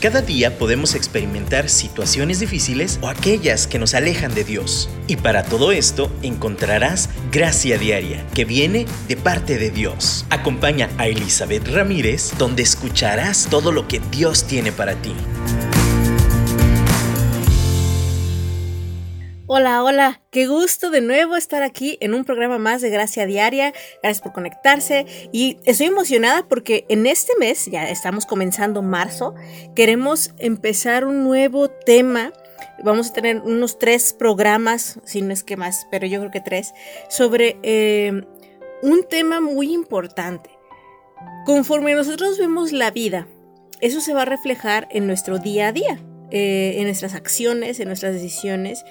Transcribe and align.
Cada 0.00 0.22
día 0.22 0.56
podemos 0.56 0.94
experimentar 0.94 1.68
situaciones 1.68 2.40
difíciles 2.40 2.98
o 3.02 3.08
aquellas 3.08 3.66
que 3.66 3.78
nos 3.78 3.92
alejan 3.92 4.34
de 4.34 4.44
Dios. 4.44 4.88
Y 5.06 5.16
para 5.16 5.42
todo 5.42 5.72
esto 5.72 6.10
encontrarás 6.22 7.10
gracia 7.30 7.76
diaria 7.76 8.26
que 8.34 8.46
viene 8.46 8.86
de 9.08 9.16
parte 9.18 9.58
de 9.58 9.70
Dios. 9.70 10.24
Acompaña 10.30 10.88
a 10.96 11.06
Elizabeth 11.06 11.68
Ramírez 11.68 12.32
donde 12.38 12.62
escucharás 12.62 13.48
todo 13.50 13.72
lo 13.72 13.88
que 13.88 14.00
Dios 14.10 14.44
tiene 14.46 14.72
para 14.72 14.94
ti. 14.94 15.12
Hola, 19.52 19.82
hola, 19.82 20.20
qué 20.30 20.46
gusto 20.46 20.90
de 20.90 21.00
nuevo 21.00 21.34
estar 21.34 21.64
aquí 21.64 21.98
en 22.00 22.14
un 22.14 22.24
programa 22.24 22.58
más 22.58 22.82
de 22.82 22.88
Gracia 22.88 23.26
Diaria. 23.26 23.72
Gracias 24.00 24.22
por 24.22 24.32
conectarse 24.32 25.06
y 25.32 25.58
estoy 25.64 25.88
emocionada 25.88 26.46
porque 26.46 26.86
en 26.88 27.04
este 27.04 27.32
mes, 27.36 27.66
ya 27.66 27.90
estamos 27.90 28.26
comenzando 28.26 28.80
marzo, 28.80 29.34
queremos 29.74 30.34
empezar 30.38 31.04
un 31.04 31.24
nuevo 31.24 31.68
tema. 31.68 32.32
Vamos 32.84 33.10
a 33.10 33.12
tener 33.12 33.40
unos 33.40 33.76
tres 33.80 34.12
programas, 34.12 35.00
si 35.04 35.20
no 35.20 35.32
es 35.32 35.42
que 35.42 35.56
más, 35.56 35.88
pero 35.90 36.06
yo 36.06 36.20
creo 36.20 36.30
que 36.30 36.40
tres, 36.40 36.72
sobre 37.08 37.58
eh, 37.64 38.22
un 38.82 39.02
tema 39.08 39.40
muy 39.40 39.72
importante. 39.72 40.50
Conforme 41.44 41.94
nosotros 41.94 42.38
vemos 42.38 42.70
la 42.70 42.92
vida, 42.92 43.26
eso 43.80 44.00
se 44.00 44.14
va 44.14 44.22
a 44.22 44.26
reflejar 44.26 44.86
en 44.92 45.08
nuestro 45.08 45.38
día 45.38 45.66
a 45.66 45.72
día, 45.72 46.00
eh, 46.30 46.74
en 46.76 46.84
nuestras 46.84 47.14
acciones, 47.14 47.80
en 47.80 47.88
nuestras 47.88 48.14
decisiones 48.14 48.84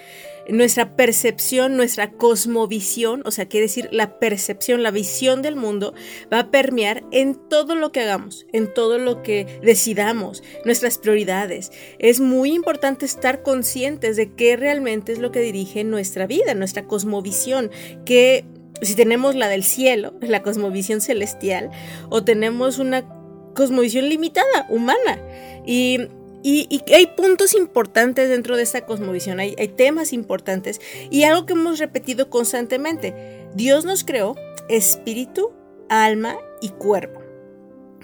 nuestra 0.51 0.95
percepción, 0.95 1.77
nuestra 1.77 2.11
cosmovisión, 2.11 3.21
o 3.25 3.31
sea, 3.31 3.47
quiere 3.47 3.67
decir 3.67 3.89
la 3.91 4.19
percepción, 4.19 4.83
la 4.83 4.91
visión 4.91 5.41
del 5.41 5.55
mundo, 5.55 5.93
va 6.31 6.39
a 6.39 6.51
permear 6.51 7.03
en 7.11 7.35
todo 7.35 7.75
lo 7.75 7.91
que 7.91 8.01
hagamos, 8.01 8.45
en 8.53 8.73
todo 8.73 8.97
lo 8.97 9.21
que 9.23 9.59
decidamos, 9.61 10.43
nuestras 10.65 10.97
prioridades. 10.97 11.71
Es 11.99 12.19
muy 12.19 12.53
importante 12.53 13.05
estar 13.05 13.43
conscientes 13.43 14.15
de 14.15 14.33
qué 14.33 14.55
realmente 14.55 15.11
es 15.11 15.19
lo 15.19 15.31
que 15.31 15.41
dirige 15.41 15.83
nuestra 15.83 16.27
vida, 16.27 16.53
nuestra 16.53 16.85
cosmovisión, 16.85 17.71
que 18.05 18.45
si 18.81 18.95
tenemos 18.95 19.35
la 19.35 19.47
del 19.47 19.63
cielo, 19.63 20.13
la 20.21 20.41
cosmovisión 20.41 21.01
celestial, 21.01 21.69
o 22.09 22.23
tenemos 22.23 22.79
una 22.79 23.07
cosmovisión 23.55 24.09
limitada, 24.09 24.67
humana. 24.69 25.21
Y 25.65 26.07
y, 26.43 26.81
hay 26.93 27.07
puntos 27.07 27.53
importantes 27.53 28.29
dentro 28.29 28.55
de 28.55 28.63
esta 28.63 28.85
cosmovisión, 28.85 29.39
hay, 29.39 29.55
hay 29.57 29.67
temas 29.67 30.13
importantes 30.13 30.79
y 31.09 31.23
algo 31.23 31.45
que 31.45 31.53
hemos 31.53 31.79
repetido 31.79 32.29
constantemente. 32.29 33.47
Dios 33.55 33.85
nos 33.85 34.03
creó 34.03 34.35
espíritu, 34.69 35.51
alma 35.89 36.37
y 36.61 36.69
cuerpo. 36.69 37.21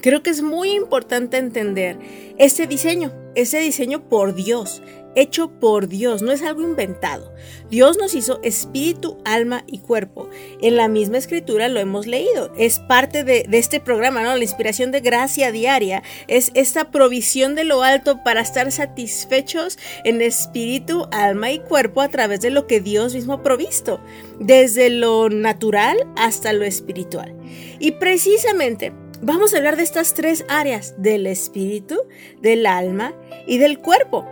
Creo 0.02 0.22
que 0.22 0.30
es 0.30 0.42
muy 0.42 0.72
importante 0.72 1.38
entender 1.38 1.98
este 2.38 2.68
diseño, 2.68 3.12
ese 3.36 3.60
diseño 3.60 4.08
por 4.08 4.36
Dios, 4.36 4.82
hecho 5.16 5.50
por 5.50 5.88
Dios, 5.88 6.22
no 6.22 6.32
es 6.32 6.42
algo 6.44 6.62
inventado. 6.62 7.34
Dios 7.70 7.98
nos 7.98 8.14
hizo 8.14 8.40
espíritu, 8.44 9.18
alma 9.26 9.64
y 9.68 9.80
cuerpo. 9.80 10.30
En 10.62 10.76
la 10.76 10.88
misma 10.88 11.18
escritura 11.18 11.68
lo 11.70 11.80
hemos 11.80 12.06
leído. 12.06 12.54
Es 12.58 12.80
parte 12.80 13.24
de, 13.24 13.48
este 13.52 13.80
programa, 13.80 14.22
¿no? 14.22 14.36
La 14.36 14.44
inspiración 14.44 14.92
de 14.92 15.00
gracia 15.00 15.52
diaria 15.52 16.04
es 16.28 16.52
esta 16.54 16.92
provisión 16.92 17.56
de 17.56 17.64
lo 17.64 17.84
alto 17.84 18.24
para 18.24 18.42
estar 18.42 18.72
satisfechos 18.72 19.80
en 20.04 20.22
espíritu, 20.22 21.08
alma 21.12 21.52
y 21.52 21.60
cuerpo 21.60 22.02
a 22.02 22.10
través 22.10 22.42
de 22.42 22.50
lo 22.50 22.68
que 22.68 22.82
Dios 22.82 23.16
mismo 23.16 23.34
ha 23.34 23.44
provisto, 23.44 24.02
desde 24.40 24.90
lo 24.90 25.30
natural 25.30 25.98
hasta 26.16 26.54
lo 26.54 26.66
espiritual. 26.66 27.34
Y 27.80 27.92
precisamente 27.92 28.94
vamos 29.22 29.54
a 29.54 29.58
hablar 29.58 29.78
de 29.78 29.84
estas 29.84 30.14
tres 30.14 30.46
áreas, 30.50 30.96
del 30.98 31.28
espíritu, 31.28 32.04
del 32.42 32.66
alma 32.66 33.14
y 33.48 33.58
del 33.58 33.80
cuerpo 33.80 34.28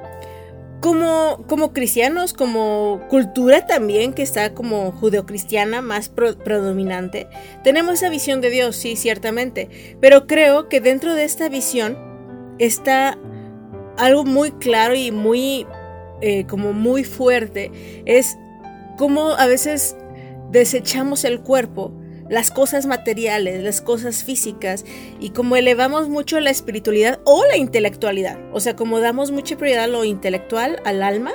como, 0.83 1.45
como 1.47 1.71
cristianos, 1.71 2.33
como 2.33 3.07
cultura 3.09 3.65
también 3.65 4.11
que 4.11 4.21
está 4.21 4.53
como 4.53 4.91
judeocristiana 4.91 5.81
más 5.81 6.09
predominante, 6.09 7.29
tenemos 7.63 7.93
esa 7.93 8.09
visión 8.09 8.41
de 8.41 8.49
Dios, 8.49 8.75
sí, 8.75 8.97
ciertamente, 8.97 9.69
pero 10.01 10.27
creo 10.27 10.67
que 10.67 10.81
dentro 10.81 11.15
de 11.15 11.23
esta 11.23 11.47
visión 11.47 11.97
está 12.59 13.17
algo 13.97 14.25
muy 14.25 14.51
claro 14.51 14.93
y 14.93 15.13
muy, 15.13 15.65
eh, 16.19 16.45
como 16.47 16.73
muy 16.73 17.05
fuerte, 17.05 17.71
es 18.03 18.37
como 18.97 19.35
a 19.35 19.47
veces 19.47 19.95
desechamos 20.51 21.23
el 21.23 21.39
cuerpo 21.39 21.93
las 22.29 22.51
cosas 22.51 22.85
materiales, 22.85 23.63
las 23.63 23.81
cosas 23.81 24.23
físicas 24.23 24.85
y 25.19 25.31
como 25.31 25.55
elevamos 25.55 26.09
mucho 26.09 26.39
la 26.39 26.49
espiritualidad 26.49 27.19
o 27.25 27.45
la 27.45 27.57
intelectualidad, 27.57 28.37
o 28.53 28.59
sea, 28.59 28.75
como 28.75 28.99
damos 28.99 29.31
mucha 29.31 29.57
prioridad 29.57 29.85
a 29.85 29.87
lo 29.87 30.03
intelectual, 30.03 30.81
al 30.85 31.03
alma, 31.03 31.31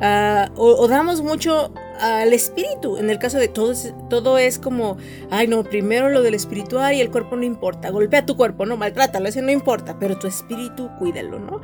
ah, 0.00 0.50
o, 0.56 0.86
damos 0.88 1.22
mucho 1.22 1.72
al 2.00 2.32
espíritu. 2.32 2.96
En 2.96 3.10
el 3.10 3.18
caso 3.18 3.38
de 3.38 3.48
todo, 3.48 3.74
todo 4.08 4.38
es 4.38 4.58
como, 4.58 4.96
ay 5.30 5.46
no, 5.46 5.62
primero 5.64 6.08
lo 6.08 6.22
del 6.22 6.34
espiritual 6.34 6.94
y 6.94 7.00
el 7.00 7.10
cuerpo 7.10 7.36
no 7.36 7.44
importa, 7.44 7.90
golpea 7.90 8.26
tu 8.26 8.36
cuerpo, 8.36 8.66
no, 8.66 8.76
maltrátalo, 8.76 9.28
ese 9.28 9.42
no 9.42 9.50
importa, 9.50 9.98
pero 9.98 10.18
tu 10.18 10.26
espíritu 10.26 10.90
cuídalo, 10.98 11.38
¿no? 11.38 11.60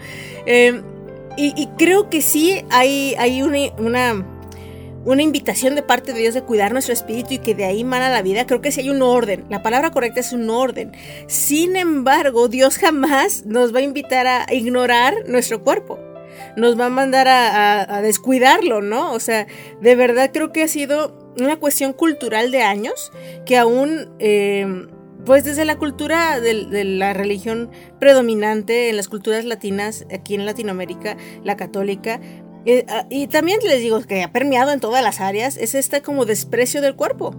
Em, 0.46 0.82
y, 1.40 1.68
creo 1.78 2.10
que 2.10 2.20
sí 2.20 2.64
hay, 2.68 3.14
hay 3.16 3.42
una 3.42 4.24
invitación 5.22 5.74
de 5.74 5.82
parte 5.82 6.12
de 6.12 6.20
Dios 6.20 6.34
de 6.34 6.42
cuidar 6.42 6.72
nuestro 6.72 6.92
espíritu 6.92 7.34
y 7.34 7.38
que 7.38 7.54
de 7.54 7.64
ahí 7.64 7.84
mana 7.84 8.10
la 8.10 8.22
vida, 8.22 8.46
creo 8.46 8.60
que 8.60 8.70
sí 8.70 8.80
hay 8.82 8.90
un 8.90 9.02
orden. 9.02 9.44
La 9.48 9.62
palabra 9.62 9.90
correcta 9.90 10.20
es 10.20 10.32
un 10.32 10.48
orden. 10.50 10.92
Sin 11.26 11.76
embargo, 11.76 12.48
Dios 12.48 12.78
jamás 12.78 13.46
nos 13.46 13.74
va 13.74 13.78
a 13.78 13.82
invitar 13.82 14.26
a 14.26 14.46
ignorar 14.52 15.14
nuestro 15.26 15.62
cuerpo. 15.62 15.98
Nos 16.56 16.78
va 16.78 16.86
a 16.86 16.90
mandar 16.90 17.26
a, 17.28 18.00
descuidarlo, 18.02 18.82
¿no? 18.82 19.12
O 19.12 19.20
sea, 19.20 19.46
de 19.80 19.94
verdad 19.94 20.30
creo 20.32 20.52
que 20.52 20.62
ha 20.62 20.68
sido 20.68 21.32
una 21.38 21.56
cuestión 21.56 21.92
cultural 21.92 22.50
de 22.50 22.62
años 22.62 23.12
que 23.44 23.56
aún... 23.56 24.10
Em, 24.18 24.88
pues 25.24 25.44
desde 25.44 25.64
la 25.66 25.76
cultura 25.76 26.40
de, 26.40 26.84
la 26.84 27.12
religión 27.12 27.70
predominante 27.98 28.88
en 28.88 28.96
las 28.96 29.08
culturas 29.08 29.44
latinas, 29.44 30.06
aquí 30.10 30.34
en 30.34 30.46
Latinoamérica, 30.46 31.18
la 31.44 31.56
católica, 31.56 32.20
eh, 32.70 32.84
ah, 32.88 33.06
y, 33.08 33.28
también 33.28 33.60
les 33.64 33.80
digo 33.80 34.00
que 34.02 34.22
ha 34.22 34.30
permeado 34.30 34.72
en 34.72 34.80
todas 34.80 35.02
las 35.02 35.20
áreas, 35.20 35.56
es 35.56 35.74
este 35.74 36.02
como 36.02 36.26
desprecio 36.26 36.82
del 36.82 36.94
cuerpo 36.94 37.34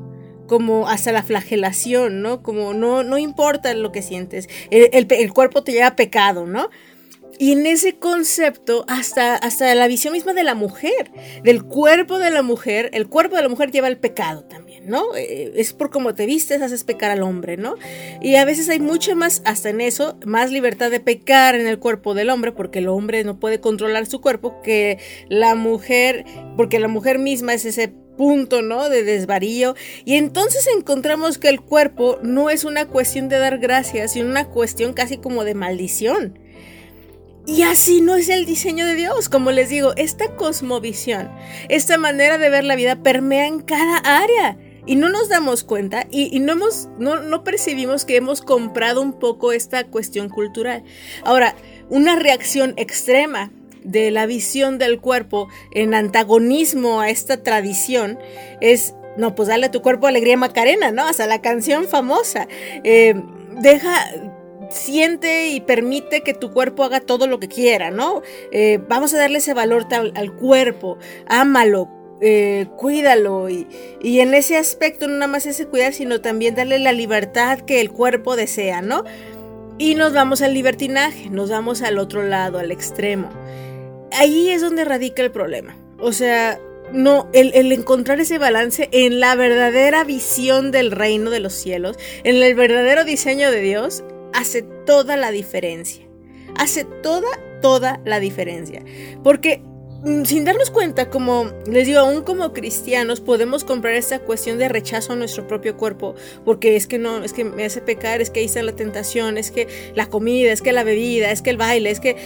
como 0.47 0.89
hasta 0.89 1.11
la 1.11 1.21
flagelación, 1.21 2.23
¿no? 2.23 2.41
Como 2.41 2.73
no, 2.73 3.03
no 3.03 3.19
importa 3.19 3.71
lo 3.75 3.91
que 3.91 4.01
sientes, 4.01 4.49
el, 4.71 5.31
cuerpo 5.31 5.63
te 5.63 5.71
lleva 5.71 5.95
pecado, 5.95 6.47
¿no? 6.47 6.71
Y 7.37 7.53
en 7.53 7.65
ese 7.65 7.97
concepto, 7.97 8.85
hasta, 8.87 9.35
hasta 9.35 9.73
la 9.75 9.87
visión 9.87 10.13
misma 10.13 10.33
de 10.33 10.43
la 10.43 10.55
mujer, 10.55 11.11
del 11.43 11.63
cuerpo 11.63 12.19
de 12.19 12.31
la 12.31 12.41
mujer, 12.41 12.89
el 12.93 13.07
cuerpo 13.07 13.35
de 13.35 13.43
la 13.43 13.49
mujer 13.49 13.71
lleva 13.71 13.87
el 13.87 13.97
pecado 13.97 14.43
también. 14.43 14.69
¿no? 14.89 15.15
Eh, 15.15 15.53
es 15.55 15.73
por 15.73 15.89
cómo 15.89 16.13
te 16.13 16.25
vistes, 16.25 16.61
haces 16.61 16.83
pecar 16.83 17.11
al 17.11 17.21
hombre, 17.21 17.57
¿no? 17.57 17.75
Y 18.21 18.35
a 18.35 18.45
veces 18.45 18.69
hay 18.69 18.79
mucho 18.79 19.15
más, 19.15 19.41
hasta 19.45 19.69
en 19.69 19.81
eso, 19.81 20.17
más 20.25 20.51
libertad 20.51 20.91
de 20.91 20.99
pecar 20.99 21.55
en 21.55 21.67
el 21.67 21.79
cuerpo 21.79 22.13
del 22.13 22.29
hombre, 22.29 22.51
porque 22.51 22.79
el 22.79 22.87
hombre 22.87 23.23
no 23.23 23.39
puede 23.39 23.59
controlar 23.59 24.05
su 24.05 24.21
cuerpo, 24.21 24.61
que 24.61 24.97
la 25.29 25.55
mujer, 25.55 26.25
porque 26.57 26.79
la 26.79 26.87
mujer 26.87 27.19
misma 27.19 27.53
es 27.53 27.65
ese 27.65 27.93
punto, 28.17 28.61
¿no? 28.61 28.89
De 28.89 29.03
desvarío. 29.03 29.75
Y 30.03 30.15
entonces 30.15 30.67
encontramos 30.75 31.37
que 31.37 31.49
el 31.49 31.61
cuerpo 31.61 32.19
no 32.21 32.49
es 32.49 32.65
una 32.65 32.85
cuestión 32.85 33.29
de 33.29 33.39
dar 33.39 33.59
gracias, 33.59 34.13
sino 34.13 34.29
una 34.29 34.45
cuestión 34.45 34.93
casi 34.93 35.17
como 35.17 35.43
de 35.43 35.53
maldición. 35.53 36.37
Y 37.49 37.63
así 37.63 38.01
no 38.01 38.15
es 38.15 38.29
el 38.29 38.45
diseño 38.45 38.85
de 38.85 38.95
Dios. 38.95 39.27
Como 39.27 39.51
les 39.51 39.69
digo, 39.69 39.93
esta 39.95 40.35
cosmovisión, 40.35 41.31
esta 41.67 41.97
manera 41.97 42.37
de 42.37 42.49
ver 42.49 42.63
la 42.63 42.75
vida 42.75 42.97
permea 42.97 43.47
en 43.47 43.59
cada 43.59 43.97
área 43.97 44.57
y 44.85 44.95
no 44.95 45.09
nos 45.09 45.29
damos 45.29 45.63
cuenta 45.63 46.05
y, 46.11 46.39
no, 46.39 46.53
hemos, 46.53 46.89
no, 46.99 47.21
no 47.21 47.43
percibimos 47.43 48.05
que 48.05 48.17
hemos 48.17 48.41
comprado 48.41 49.01
un 49.01 49.13
poco 49.13 49.51
esta 49.51 49.83
cuestión 49.85 50.29
cultural. 50.29 50.83
Ahora, 51.23 51.55
una 51.89 52.15
reacción 52.15 52.73
extrema 52.77 53.51
de 53.83 54.11
la 54.11 54.25
visión 54.25 54.77
del 54.77 54.99
cuerpo 54.99 55.47
en 55.71 55.93
antagonismo 55.93 57.01
a 57.01 57.09
esta 57.09 57.41
tradición 57.41 58.19
es, 58.61 58.93
no, 59.17 59.33
pues 59.33 59.47
dale 59.47 59.67
a 59.67 59.71
tu 59.71 59.81
cuerpo 59.81 60.07
alegría 60.07 60.37
Macarena, 60.37 60.91
¿no? 60.91 61.07
Hasta 61.07 61.25
la 61.25 61.41
canción 61.41 61.87
famosa. 61.87 62.47
Eh, 62.83 63.15
deja, 63.59 64.11
siente 64.69 65.49
y 65.49 65.61
permite 65.61 66.21
que 66.21 66.33
tu 66.33 66.51
cuerpo 66.51 66.83
haga 66.83 66.99
todo 67.01 67.27
lo 67.27 67.39
que 67.39 67.47
quiera, 67.47 67.91
¿no? 67.91 68.21
Eh, 68.51 68.79
vamos 68.87 69.13
a 69.13 69.17
darle 69.17 69.39
ese 69.39 69.53
valor 69.53 69.87
al 69.91 70.33
cuerpo, 70.35 70.97
ámalo, 71.27 71.89
eh, 72.21 72.67
cuídalo 72.75 73.49
y, 73.49 73.65
y, 74.01 74.19
en 74.19 74.33
ese 74.33 74.57
aspecto 74.57 75.07
no 75.07 75.13
nada 75.13 75.27
más 75.27 75.45
ese 75.45 75.67
cuidar, 75.67 75.93
sino 75.93 76.19
también 76.19 76.53
darle 76.53 76.77
la 76.79 76.91
libertad 76.91 77.59
que 77.61 77.79
el 77.79 77.91
cuerpo 77.91 78.35
desea, 78.35 78.81
¿no? 78.81 79.05
Y 79.77 79.95
nos 79.95 80.11
vamos 80.11 80.41
al 80.41 80.53
libertinaje, 80.53 81.29
nos 81.29 81.49
vamos 81.49 81.81
al 81.81 81.97
otro 81.97 82.23
lado, 82.23 82.59
al 82.59 82.71
extremo. 82.71 83.29
Ahí 84.11 84.49
es 84.49 84.61
donde 84.61 84.83
radica 84.83 85.21
el 85.21 85.31
problema. 85.31 85.77
O 85.97 86.11
sea, 86.11 86.59
no, 86.91 87.29
el, 87.31 87.53
el, 87.53 87.71
encontrar 87.71 88.19
ese 88.19 88.37
balance 88.37 88.89
en 88.91 89.21
la 89.21 89.35
verdadera 89.35 90.03
visión 90.03 90.71
del 90.71 90.91
reino 90.91 91.29
de 91.29 91.39
los 91.39 91.53
cielos, 91.53 91.97
en 92.25 92.35
el 92.35 92.55
verdadero 92.55 93.05
diseño 93.05 93.49
de 93.49 93.61
Dios, 93.61 94.03
hace 94.33 94.61
toda 94.61 95.17
la 95.17 95.31
diferencia. 95.31 96.07
Hace 96.55 96.83
toda 96.83 97.29
toda 97.61 97.99
la 98.05 98.19
diferencia. 98.19 98.83
Porque 99.23 99.61
mm, 100.03 100.23
sin 100.23 100.45
darnos 100.45 100.71
cuenta, 100.71 101.09
como 101.09 101.51
les 101.65 101.87
digo, 101.87 101.99
aún 101.99 102.23
como 102.23 102.53
cristianos 102.53 103.21
podemos 103.21 103.63
comprar 103.63 103.95
esta 103.95 104.19
cuestión 104.19 104.57
de 104.57 104.69
rechazo 104.69 105.13
a 105.13 105.15
nuestro 105.15 105.47
propio 105.47 105.77
cuerpo, 105.77 106.15
porque 106.45 106.75
es 106.75 106.87
que 106.87 106.97
no, 106.97 107.23
es 107.23 107.33
que 107.33 107.43
me 107.43 107.65
hace 107.65 107.81
pecar, 107.81 108.21
es 108.21 108.29
que 108.29 108.39
ahí 108.39 108.45
está 108.45 108.63
la 108.63 108.75
tentación, 108.75 109.37
es 109.37 109.51
que 109.51 109.67
la 109.95 110.07
comida, 110.07 110.51
es 110.51 110.61
que 110.61 110.73
la 110.73 110.83
bebida, 110.83 111.31
es 111.31 111.41
que 111.41 111.49
el 111.49 111.57
baile, 111.57 111.91
es 111.91 111.99
que 111.99 112.17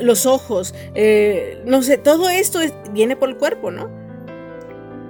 los 0.00 0.26
ojos, 0.26 0.74
eh, 0.94 1.62
no 1.64 1.82
sé, 1.82 1.98
todo 1.98 2.28
esto 2.28 2.60
viene 2.92 3.16
por 3.16 3.28
el 3.28 3.36
cuerpo, 3.36 3.70
¿no? 3.70 4.05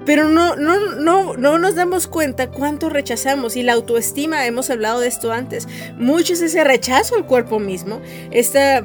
Pero 0.07 0.29
no, 0.29 0.55
no, 0.55 0.95
no, 0.95 1.37
no 1.37 1.59
nos 1.59 1.75
damos 1.75 2.07
cuenta 2.07 2.51
cuánto 2.51 2.89
rechazamos 2.89 3.57
y 3.57 3.63
la 3.65 3.73
autoestima, 3.73 4.47
hemos 4.47 4.71
hablado 4.71 5.01
de 5.01 5.09
esto 5.09 5.33
antes, 5.33 5.67
mucho 5.99 6.33
es 6.33 6.41
ese 6.41 6.63
rechazo 6.63 7.17
al 7.17 7.27
cuerpo 7.27 7.59
mismo, 7.59 8.01
ese 8.31 8.85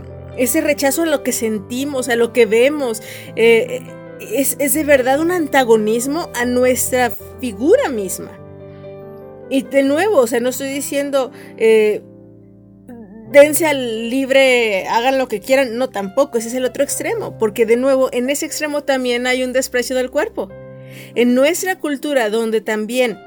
rechazo 0.62 1.04
a 1.04 1.06
lo 1.06 1.22
que 1.22 1.32
sentimos, 1.32 2.10
a 2.10 2.16
lo 2.16 2.34
que 2.34 2.48
vemos. 2.48 3.04
Eh, 3.36 3.82
es, 4.20 4.74
de 4.74 4.84
verdad 4.84 5.20
un 5.20 5.32
antagonismo 5.32 6.30
a 6.36 6.46
nuestra 6.46 7.12
figura 7.40 7.90
misma. 7.90 8.32
Y 9.50 9.64
de 9.64 9.84
nuevo, 9.84 10.18
o 10.18 10.28
sea, 10.28 10.40
no 10.40 10.50
estoy 10.50 10.70
diciendo, 10.70 11.32
eh, 11.58 12.02
dense 13.32 13.66
al 13.66 14.10
libre, 14.10 14.88
hagan 14.88 15.18
lo 15.18 15.28
que 15.28 15.40
quieran, 15.40 15.78
no 15.78 15.90
tampoco, 15.90 16.38
ese 16.38 16.48
es 16.48 16.54
el 16.54 16.66
otro 16.66 16.84
extremo, 16.84 17.38
porque 17.38 17.66
de 17.66 17.78
nuevo, 17.78 18.10
en 18.12 18.30
ese 18.30 18.46
extremo 18.46 18.84
también 18.84 19.28
hay 19.28 19.44
un 19.44 19.54
desprecio 19.54 19.96
del 19.96 20.10
cuerpo. 20.10 20.50
En 21.16 21.36
nuestra 21.36 21.78
cultura, 21.78 22.30
donde 22.30 22.62
también 22.62 23.18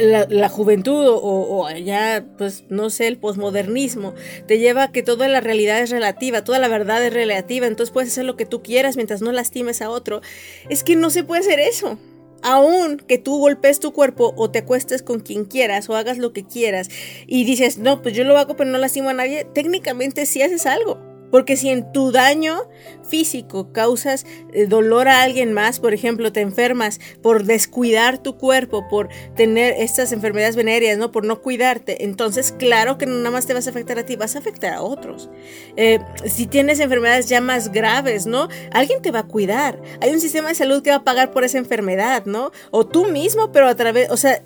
la, 0.00 0.48
juventud 0.48 1.06
o, 1.06 1.66
allá, 1.66 2.24
pues 2.38 2.64
no 2.68 2.90
sé, 2.90 3.06
el 3.06 3.18
posmodernismo, 3.18 4.14
te 4.46 4.58
lleva 4.58 4.84
a 4.84 4.92
que 4.92 5.02
toda 5.02 5.28
la 5.28 5.40
realidad 5.40 5.80
es 5.80 5.90
relativa, 5.90 6.44
toda 6.44 6.58
la 6.58 6.68
verdad 6.68 7.04
es 7.04 7.12
relativa, 7.12 7.66
entonces 7.66 7.92
puedes 7.92 8.10
hacer 8.10 8.24
lo 8.24 8.36
que 8.36 8.46
tú 8.46 8.62
quieras 8.62 8.96
mientras 8.96 9.22
no 9.22 9.32
lastimes 9.32 9.82
a 9.82 9.90
otro. 9.90 10.20
Es 10.68 10.84
que 10.84 10.96
no 10.96 11.10
se 11.10 11.24
puede 11.24 11.42
hacer 11.42 11.60
eso. 11.60 11.98
Aún 12.42 12.98
que 12.98 13.16
tú 13.16 13.38
golpes 13.38 13.80
tu 13.80 13.92
cuerpo 13.92 14.34
o 14.36 14.50
te 14.50 14.58
acuestes 14.58 15.02
con 15.02 15.20
quien 15.20 15.46
quieras 15.46 15.88
o 15.88 15.96
hagas 15.96 16.18
lo 16.18 16.34
que 16.34 16.44
quieras 16.44 16.90
y 17.26 17.44
dices, 17.44 17.78
no, 17.78 18.02
pues 18.02 18.14
yo 18.14 18.24
lo 18.24 18.36
hago 18.36 18.54
pero 18.54 18.70
no 18.70 18.76
lastimo 18.76 19.08
a 19.08 19.14
nadie, 19.14 19.46
técnicamente 19.54 20.26
sí 20.26 20.42
haces 20.42 20.66
algo. 20.66 21.13
Porque 21.34 21.56
si 21.56 21.68
en 21.68 21.90
tu 21.90 22.12
daño 22.12 22.68
físico 23.02 23.72
causas 23.72 24.24
eh, 24.52 24.66
dolor 24.66 25.08
a 25.08 25.22
alguien 25.22 25.52
más, 25.52 25.80
por 25.80 25.92
ejemplo, 25.92 26.30
te 26.30 26.40
enfermas 26.40 27.00
por 27.24 27.42
descuidar 27.42 28.18
tu 28.18 28.38
cuerpo, 28.38 28.86
por 28.86 29.08
tener 29.34 29.74
estas 29.78 30.12
enfermedades 30.12 30.54
venéreas, 30.54 30.96
¿no? 30.96 31.10
Por 31.10 31.24
no 31.24 31.42
cuidarte, 31.42 32.04
entonces 32.04 32.52
claro 32.56 32.98
que 32.98 33.06
no 33.06 33.16
nada 33.16 33.32
más 33.32 33.46
te 33.48 33.52
vas 33.52 33.66
a 33.66 33.70
afectar 33.70 33.98
a 33.98 34.06
ti, 34.06 34.14
vas 34.14 34.36
a 34.36 34.38
afectar 34.38 34.74
a 34.74 34.82
otros. 34.82 35.28
Eh, 35.76 35.98
si 36.24 36.46
tienes 36.46 36.78
enfermedades 36.78 37.28
ya 37.28 37.40
más 37.40 37.72
graves, 37.72 38.26
¿no? 38.26 38.46
Alguien 38.70 39.02
te 39.02 39.10
va 39.10 39.18
a 39.18 39.26
cuidar. 39.26 39.82
Hay 40.00 40.12
un 40.12 40.20
sistema 40.20 40.50
de 40.50 40.54
salud 40.54 40.84
que 40.84 40.90
va 40.90 40.98
a 40.98 41.04
pagar 41.04 41.32
por 41.32 41.42
esa 41.42 41.58
enfermedad, 41.58 42.26
¿no? 42.26 42.52
O 42.70 42.86
tú 42.86 43.06
mismo, 43.06 43.50
pero 43.50 43.66
a 43.66 43.74
través, 43.74 44.08
o 44.12 44.16
sea, 44.16 44.40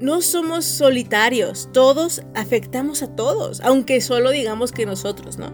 no 0.00 0.20
somos 0.20 0.64
solitarios, 0.64 1.70
todos 1.72 2.22
afectamos 2.34 3.02
a 3.02 3.14
todos, 3.14 3.60
aunque 3.62 4.00
solo 4.00 4.30
digamos 4.30 4.72
que 4.72 4.86
nosotros, 4.86 5.38
¿no? 5.38 5.52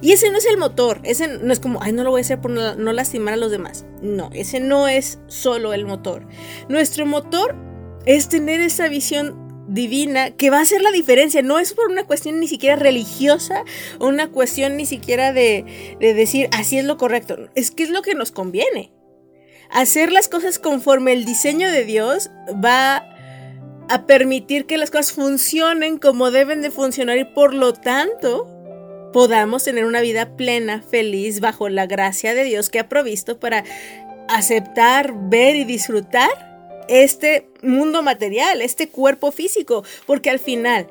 Y 0.00 0.12
ese 0.12 0.30
no 0.30 0.38
es 0.38 0.46
el 0.46 0.56
motor, 0.56 1.00
ese 1.04 1.28
no 1.28 1.52
es 1.52 1.60
como, 1.60 1.82
ay, 1.82 1.92
no 1.92 2.02
lo 2.02 2.10
voy 2.10 2.20
a 2.20 2.22
hacer 2.22 2.40
por 2.40 2.50
no, 2.50 2.92
lastimar 2.92 3.34
a 3.34 3.36
los 3.36 3.50
demás. 3.50 3.86
No, 4.02 4.30
ese 4.32 4.60
no 4.60 4.88
es 4.88 5.20
solo 5.28 5.72
el 5.72 5.86
motor. 5.86 6.26
Nuestro 6.68 7.06
motor 7.06 7.54
es 8.04 8.28
tener 8.28 8.60
esa 8.60 8.88
visión 8.88 9.42
divina 9.68 10.32
que 10.32 10.50
va 10.50 10.58
a 10.58 10.62
hacer 10.62 10.82
la 10.82 10.90
diferencia. 10.90 11.42
No 11.42 11.58
es 11.58 11.72
por 11.72 11.90
una 11.90 12.04
cuestión 12.04 12.40
ni 12.40 12.48
siquiera 12.48 12.76
religiosa 12.76 13.64
o 13.98 14.08
una 14.08 14.28
cuestión 14.30 14.76
ni 14.76 14.86
siquiera 14.86 15.32
de, 15.32 15.96
de 16.00 16.14
decir 16.14 16.48
así 16.52 16.78
es 16.78 16.84
lo 16.84 16.98
correcto. 16.98 17.48
Es 17.54 17.70
que 17.70 17.84
es 17.84 17.90
lo 17.90 18.02
que 18.02 18.14
nos 18.14 18.30
conviene. 18.30 18.92
Hacer 19.70 20.12
las 20.12 20.28
cosas 20.28 20.58
conforme 20.58 21.12
el 21.12 21.24
diseño 21.24 21.70
de 21.70 21.84
Dios 21.84 22.30
va 22.62 23.13
a 23.88 24.06
permitir 24.06 24.66
que 24.66 24.78
las 24.78 24.90
cosas 24.90 25.12
funcionen 25.12 25.98
como 25.98 26.30
deben 26.30 26.62
de 26.62 26.70
funcionar 26.70 27.18
y 27.18 27.24
por 27.24 27.54
lo 27.54 27.72
tanto 27.72 28.48
podamos 29.12 29.64
tener 29.64 29.84
una 29.84 30.00
vida 30.00 30.36
plena, 30.36 30.82
feliz, 30.82 31.40
bajo 31.40 31.68
la 31.68 31.86
gracia 31.86 32.34
de 32.34 32.44
Dios 32.44 32.70
que 32.70 32.80
ha 32.80 32.88
provisto 32.88 33.38
para 33.38 33.64
aceptar, 34.28 35.12
ver 35.14 35.56
y 35.56 35.64
disfrutar 35.64 36.84
este 36.88 37.48
mundo 37.62 38.02
material, 38.02 38.60
este 38.60 38.88
cuerpo 38.88 39.30
físico, 39.30 39.84
porque 40.06 40.30
al 40.30 40.38
final, 40.38 40.88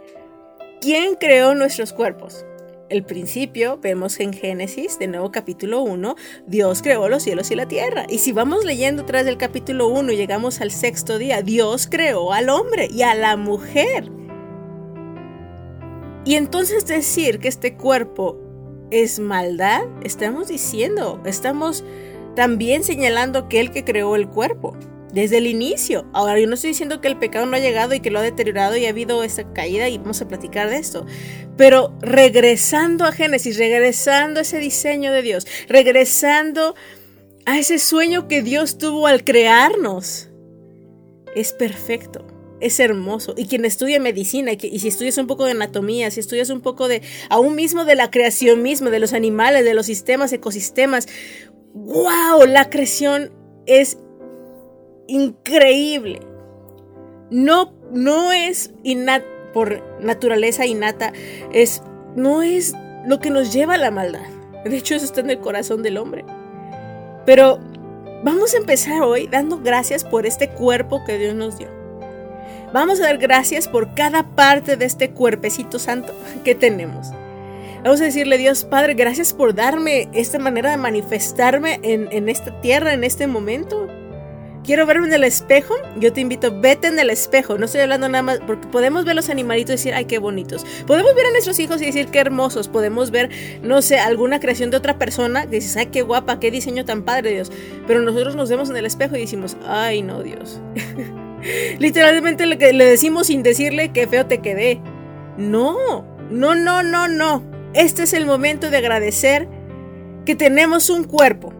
¿quién 0.81 1.15
creó 1.15 1.53
nuestros 1.55 1.93
cuerpos? 1.93 2.45
El 2.89 3.03
principio, 3.03 3.79
vemos 3.81 4.19
en 4.19 4.33
Génesis, 4.33 4.99
de 4.99 5.07
nuevo 5.07 5.31
capítulo 5.31 5.81
1, 5.81 6.15
Dios 6.45 6.81
creó 6.81 7.09
los 7.09 7.23
cielos 7.23 7.49
y 7.51 7.55
la 7.55 7.67
tierra. 7.67 8.05
Y 8.09 8.19
si 8.19 8.31
vamos 8.31 8.65
leyendo 8.65 9.05
tras 9.05 9.25
del 9.25 9.37
capítulo 9.37 9.87
1 9.87 10.11
y 10.11 10.17
llegamos 10.17 10.61
al 10.61 10.71
sexto 10.71 11.17
día, 11.17 11.41
Dios 11.41 11.87
creó 11.89 12.33
al 12.33 12.49
hombre 12.49 12.87
y 12.91 13.01
a 13.01 13.15
la 13.15 13.37
mujer. 13.37 14.11
Y 16.25 16.35
entonces 16.35 16.85
decir 16.85 17.39
que 17.39 17.47
este 17.47 17.75
cuerpo 17.75 18.39
es 18.91 19.19
maldad, 19.19 19.81
estamos 20.03 20.47
diciendo, 20.47 21.21
estamos 21.25 21.83
también 22.35 22.83
señalando 22.83 23.49
que 23.49 23.59
el 23.59 23.71
que 23.71 23.83
creó 23.83 24.15
el 24.15 24.27
cuerpo 24.29 24.77
desde 25.13 25.37
el 25.37 25.47
inicio. 25.47 26.05
Ahora, 26.11 26.39
yo 26.39 26.47
no 26.47 26.55
estoy 26.55 26.71
diciendo 26.71 26.99
que 26.99 27.07
el 27.07 27.17
pecado 27.17 27.45
no 27.45 27.55
ha 27.55 27.59
llegado 27.59 27.93
y 27.93 27.99
que 27.99 28.09
lo 28.09 28.19
ha 28.19 28.23
deteriorado 28.23 28.75
y 28.75 28.85
ha 28.87 28.89
habido 28.89 29.23
esa 29.23 29.53
caída 29.53 29.87
y 29.87 29.99
vamos 29.99 30.21
a 30.21 30.27
platicar 30.27 30.69
de 30.69 30.77
esto. 30.77 31.05
Pero 31.55 31.93
regresando 32.01 33.05
a 33.05 33.11
Génesis, 33.11 33.57
regresando 33.57 34.39
a 34.39 34.41
ese 34.41 34.57
diseño 34.57 35.11
de 35.11 35.21
Dios, 35.21 35.47
regresando 35.69 36.75
a 37.45 37.59
ese 37.59 37.77
sueño 37.77 38.27
que 38.27 38.41
Dios 38.41 38.79
tuvo 38.79 39.05
al 39.05 39.23
crearnos, 39.23 40.29
es 41.35 41.53
perfecto. 41.53 42.25
Es 42.59 42.79
hermoso. 42.79 43.33
Y 43.35 43.47
quien 43.47 43.65
estudia 43.65 43.99
medicina, 43.99 44.53
y, 44.53 44.79
si 44.79 44.87
estudias 44.87 45.17
un 45.17 45.27
poco 45.27 45.45
de 45.45 45.51
anatomía, 45.51 46.09
si 46.09 46.21
estudias 46.21 46.49
un 46.49 46.61
poco 46.61 46.87
de, 46.87 47.01
aún 47.29 47.55
mismo 47.55 47.83
de 47.83 47.95
la 47.95 48.09
creación 48.09 48.61
misma, 48.61 48.89
de 48.89 48.99
los 48.99 49.11
animales, 49.11 49.65
de 49.65 49.73
los 49.73 49.85
sistemas, 49.85 50.31
ecosistemas, 50.31 51.07
wow, 51.73 52.45
la 52.47 52.69
creación 52.69 53.33
es 53.65 53.97
increíble. 55.07 56.19
No, 57.29 57.73
no 57.91 58.31
es 58.31 58.73
innata, 58.83 59.25
por 59.53 59.81
naturaleza 60.01 60.65
innata, 60.65 61.13
es, 61.53 61.81
no 62.15 62.41
es 62.41 62.73
lo 63.05 63.19
que 63.19 63.29
nos 63.29 63.53
lleva 63.53 63.75
a 63.75 63.77
la 63.77 63.91
maldad. 63.91 64.27
De 64.65 64.77
hecho, 64.77 64.95
eso 64.95 65.05
está 65.05 65.21
en 65.21 65.29
el 65.29 65.39
corazón 65.39 65.83
del 65.83 65.97
hombre. 65.97 66.25
Pero 67.25 67.59
vamos 68.23 68.53
a 68.53 68.57
empezar 68.57 69.01
hoy 69.01 69.27
dando 69.27 69.59
gracias 69.59 70.03
por 70.03 70.25
este 70.25 70.49
cuerpo 70.49 71.03
que 71.05 71.17
Dios 71.17 71.35
nos 71.35 71.57
dio. 71.57 71.67
Vamos 72.73 72.99
a 72.99 73.03
dar 73.03 73.17
gracias 73.17 73.67
por 73.67 73.93
cada 73.93 74.35
parte 74.35 74.77
de 74.77 74.85
este 74.85 75.11
cuerpecito 75.11 75.77
santo 75.79 76.13
que 76.43 76.55
tenemos. 76.55 77.11
Vamos 77.83 78.01
a 78.01 78.05
decirle, 78.05 78.37
Dios 78.37 78.63
Padre, 78.63 78.93
gracias 78.93 79.33
por 79.33 79.53
darme 79.53 80.09
esta 80.13 80.39
manera 80.39 80.71
de 80.71 80.77
manifestarme 80.77 81.79
en, 81.83 82.07
en 82.11 82.29
esta 82.29 82.61
tierra, 82.61 82.93
en 82.93 83.03
este 83.03 83.27
momento 83.27 83.87
quiero 84.63 84.85
verme 84.85 85.07
en 85.07 85.13
el 85.13 85.23
espejo, 85.23 85.75
yo 85.97 86.13
te 86.13 86.21
invito, 86.21 86.59
vete 86.59 86.87
en 86.87 86.99
el 86.99 87.09
espejo. 87.09 87.57
No 87.57 87.65
estoy 87.65 87.81
hablando 87.81 88.09
nada 88.09 88.21
más, 88.23 88.39
porque 88.45 88.67
podemos 88.67 89.05
ver 89.05 89.15
los 89.15 89.29
animalitos 89.29 89.71
y 89.71 89.73
decir, 89.73 89.93
ay, 89.93 90.05
qué 90.05 90.17
bonitos. 90.17 90.65
Podemos 90.87 91.13
ver 91.15 91.27
a 91.27 91.31
nuestros 91.31 91.59
hijos 91.59 91.81
y 91.81 91.85
decir, 91.85 92.07
qué 92.07 92.19
hermosos. 92.19 92.67
Podemos 92.67 93.11
ver, 93.11 93.29
no 93.61 93.81
sé, 93.81 93.99
alguna 93.99 94.39
creación 94.39 94.71
de 94.71 94.77
otra 94.77 94.97
persona 94.97 95.43
que 95.43 95.57
dices, 95.57 95.75
ay, 95.77 95.87
qué 95.87 96.01
guapa, 96.01 96.39
qué 96.39 96.51
diseño 96.51 96.85
tan 96.85 97.03
padre, 97.03 97.31
Dios. 97.31 97.51
Pero 97.87 98.01
nosotros 98.01 98.35
nos 98.35 98.49
vemos 98.49 98.69
en 98.69 98.77
el 98.77 98.85
espejo 98.85 99.15
y 99.15 99.21
decimos, 99.21 99.57
ay, 99.67 100.01
no, 100.01 100.23
Dios. 100.23 100.61
Literalmente 101.79 102.45
le, 102.45 102.73
le 102.73 102.85
decimos 102.85 103.27
sin 103.27 103.43
decirle 103.43 103.91
qué 103.91 104.07
feo 104.07 104.25
te 104.25 104.39
quedé. 104.39 104.81
No, 105.37 106.05
no, 106.29 106.55
no, 106.55 106.83
no, 106.83 107.07
no. 107.07 107.43
Este 107.73 108.03
es 108.03 108.13
el 108.13 108.25
momento 108.25 108.69
de 108.69 108.77
agradecer 108.77 109.47
que 110.25 110.35
tenemos 110.35 110.89
un 110.89 111.03
cuerpo 111.03 111.53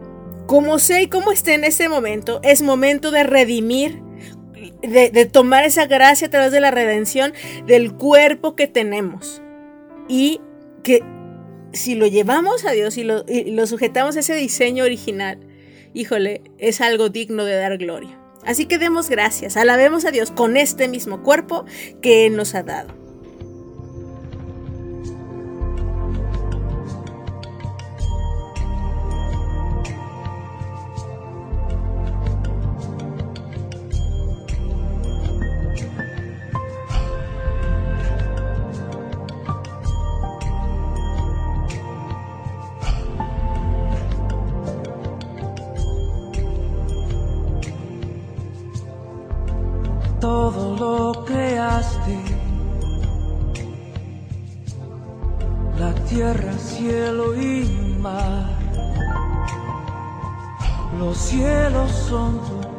como 0.46 0.78
sé 0.78 1.02
y 1.02 1.08
como 1.08 1.32
esté 1.32 1.54
en 1.54 1.64
este 1.64 1.88
momento, 1.88 2.40
es 2.42 2.62
momento 2.62 3.10
de 3.10 3.24
redimir, 3.24 4.02
de, 4.82 5.26
tomar 5.26 5.64
esa 5.64 5.86
gracia 5.86 6.26
a 6.26 6.30
través 6.30 6.52
de 6.52 6.60
la 6.60 6.70
redención 6.70 7.32
del 7.66 7.94
cuerpo 7.94 8.54
que 8.54 8.66
tenemos. 8.66 9.42
Y 10.08 10.40
que 10.82 11.02
si 11.72 11.94
lo 11.94 12.06
llevamos 12.06 12.64
a 12.64 12.72
Dios 12.72 12.98
y 12.98 13.04
lo, 13.04 13.24
y 13.26 13.50
lo 13.52 13.66
sujetamos 13.66 14.16
a 14.16 14.20
ese 14.20 14.34
diseño 14.34 14.84
original, 14.84 15.40
híjole, 15.94 16.42
es 16.58 16.80
algo 16.80 17.08
digno 17.08 17.44
de 17.44 17.56
dar 17.56 17.78
gloria. 17.78 18.20
Así 18.44 18.66
que 18.66 18.78
demos 18.78 19.08
gracias, 19.08 19.56
alabemos 19.56 20.04
a 20.04 20.10
Dios 20.10 20.30
con 20.30 20.58
este 20.58 20.88
mismo 20.88 21.22
cuerpo 21.22 21.64
que 22.02 22.26
Él 22.26 22.36
nos 22.36 22.54
ha 22.54 22.62
dado. 22.62 23.03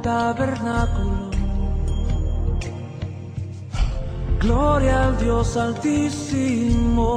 Tabernáculo. 0.05 1.31
Gloria 4.39 5.05
al 5.05 5.17
Dios 5.17 5.57
altísimo. 5.57 7.13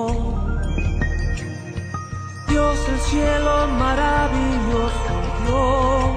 Dios 2.48 2.78
el 2.88 3.00
cielo 3.10 3.54
maravilloso, 3.84 5.12
Dios. 5.44 6.16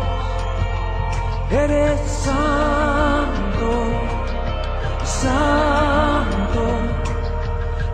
Eres 1.63 1.99
santo, 2.27 3.71
santo. 5.03 6.63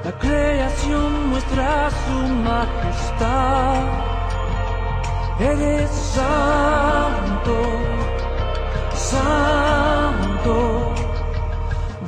La 0.06 0.12
creación 0.20 1.30
muestra 1.32 1.90
su 2.04 2.18
majestad. 2.50 3.82
Eres 5.40 5.90
santo, 5.90 7.87
santo. 9.12 10.56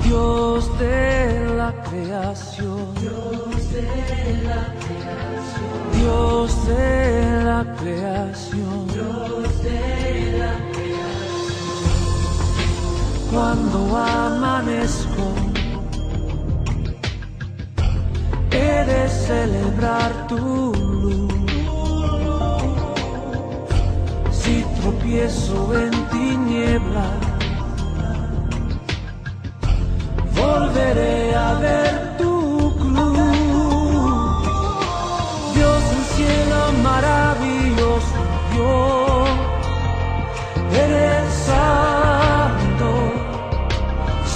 Dios 0.03 0.79
de 0.79 1.55
la 1.55 1.71
creación. 1.89 2.93
Dios 2.95 3.71
de 3.73 3.87
la 4.49 4.63
creación. 4.83 5.71
Dios 5.99 6.67
de 6.67 7.43
la 7.49 7.61
creación. 7.79 8.87
Dios 8.87 9.63
de 9.63 10.37
la 10.39 10.69
cuando 13.31 13.95
amanezco. 13.95 15.25
He 18.51 18.85
de 18.91 19.09
celebrar 19.09 20.27
tu 20.27 20.37
luz. 21.01 21.33
Si 24.31 24.65
tropiezo 24.81 25.79
en 25.79 26.08
tinieblas, 26.19 27.19
volveré 30.39 31.35
a 31.35 31.53
ver 31.65 32.17
tu 32.17 32.35
cruz. 32.81 34.43
Dios 35.55 35.83
en 35.97 36.03
cielo 36.15 36.59
maravilloso, 36.89 38.19
Dios, 38.51 39.29
eres 40.83 41.25
santo, 41.49 42.89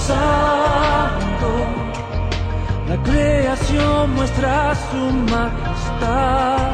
santo. 0.08 1.50
La 2.88 2.96
creación 3.08 4.14
muestra 4.16 4.74
su 4.90 5.02
majestad. 5.32 6.73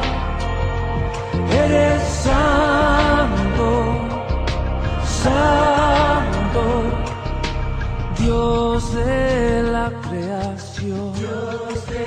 De 8.93 9.63
la 9.63 9.91
creación. 10.07 11.13
Dios 11.13 11.87
de 11.87 12.05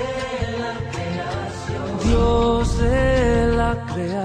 la 0.59 0.73
creación. 0.91 1.99
Dios 2.03 2.77
de 2.79 3.47
la 3.57 3.85
creación. 3.93 4.24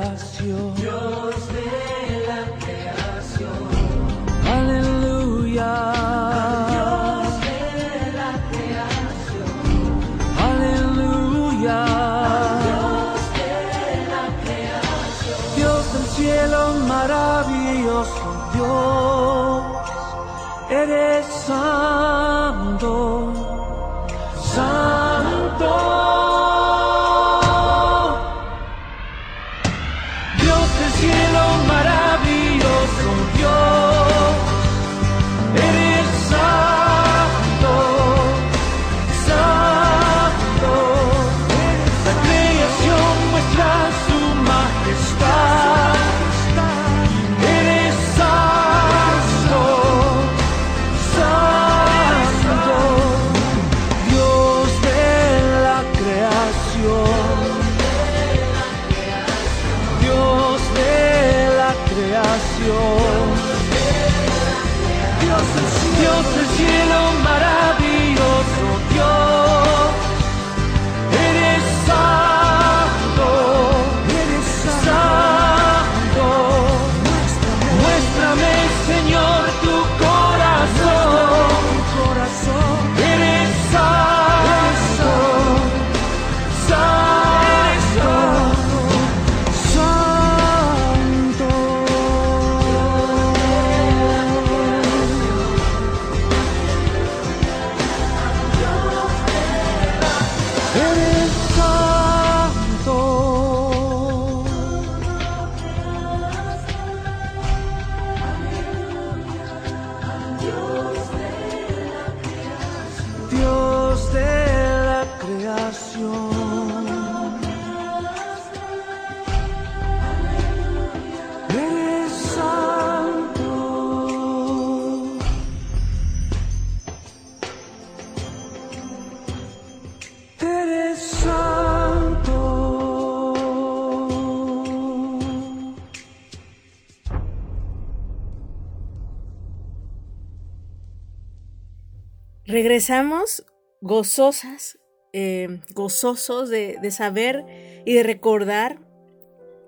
Regresamos 142.80 143.44
gozosas, 143.82 144.78
eh, 145.12 145.60
gozosos 145.74 146.48
de, 146.48 146.90
saber 146.90 147.44
y 147.84 147.92
de 147.92 148.02
recordar 148.02 148.78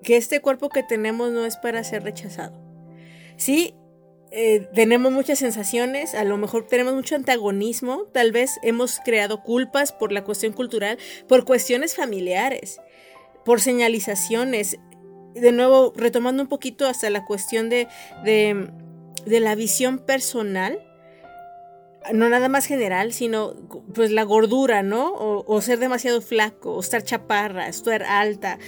que 0.01 0.17
este 0.17 0.41
cuerpo 0.41 0.69
que 0.69 0.81
tenemos 0.81 1.31
no 1.31 1.45
es 1.45 1.55
para 1.57 1.83
ser 1.83 2.01
rechazado. 2.01 2.59
Sí, 3.37 3.75
eh, 4.31 4.67
tenemos 4.73 5.11
muchas 5.11 5.37
sensaciones, 5.37 6.15
a 6.15 6.23
lo 6.23 6.37
mejor 6.37 6.65
tenemos 6.65 6.95
mucho 6.95 7.15
antagonismo, 7.15 8.05
tal 8.11 8.31
vez 8.31 8.57
hemos 8.63 8.99
creado 9.05 9.43
culpas 9.43 9.91
por 9.91 10.11
la 10.11 10.23
cuestión 10.23 10.51
cultural, 10.51 10.97
por 11.27 11.45
cuestiones 11.45 11.95
familiares, 11.95 12.81
por 13.45 13.61
señalizaciones. 13.61 14.79
De 15.35 15.51
nuevo, 15.51 15.93
retomando 15.95 16.41
un 16.41 16.49
poquito 16.49 16.87
hasta 16.87 17.11
la 17.11 17.25
cuestión 17.25 17.69
de, 17.69 17.87
de 18.23 19.39
la 19.39 19.53
visión 19.53 19.99
personal, 19.99 20.81
no 22.11 22.29
nada 22.29 22.49
más 22.49 22.65
general, 22.65 23.13
sino 23.13 23.53
pues 23.93 24.11
la 24.11 24.23
gordura, 24.23 24.83
¿no? 24.83 25.13
O, 25.13 25.61
ser 25.61 25.79
demasiado 25.79 26.21
flaco, 26.21 26.73
o 26.73 26.79
estar 26.79 27.03
chaparra, 27.03 27.67
estar 27.67 28.03
alta, 28.03 28.59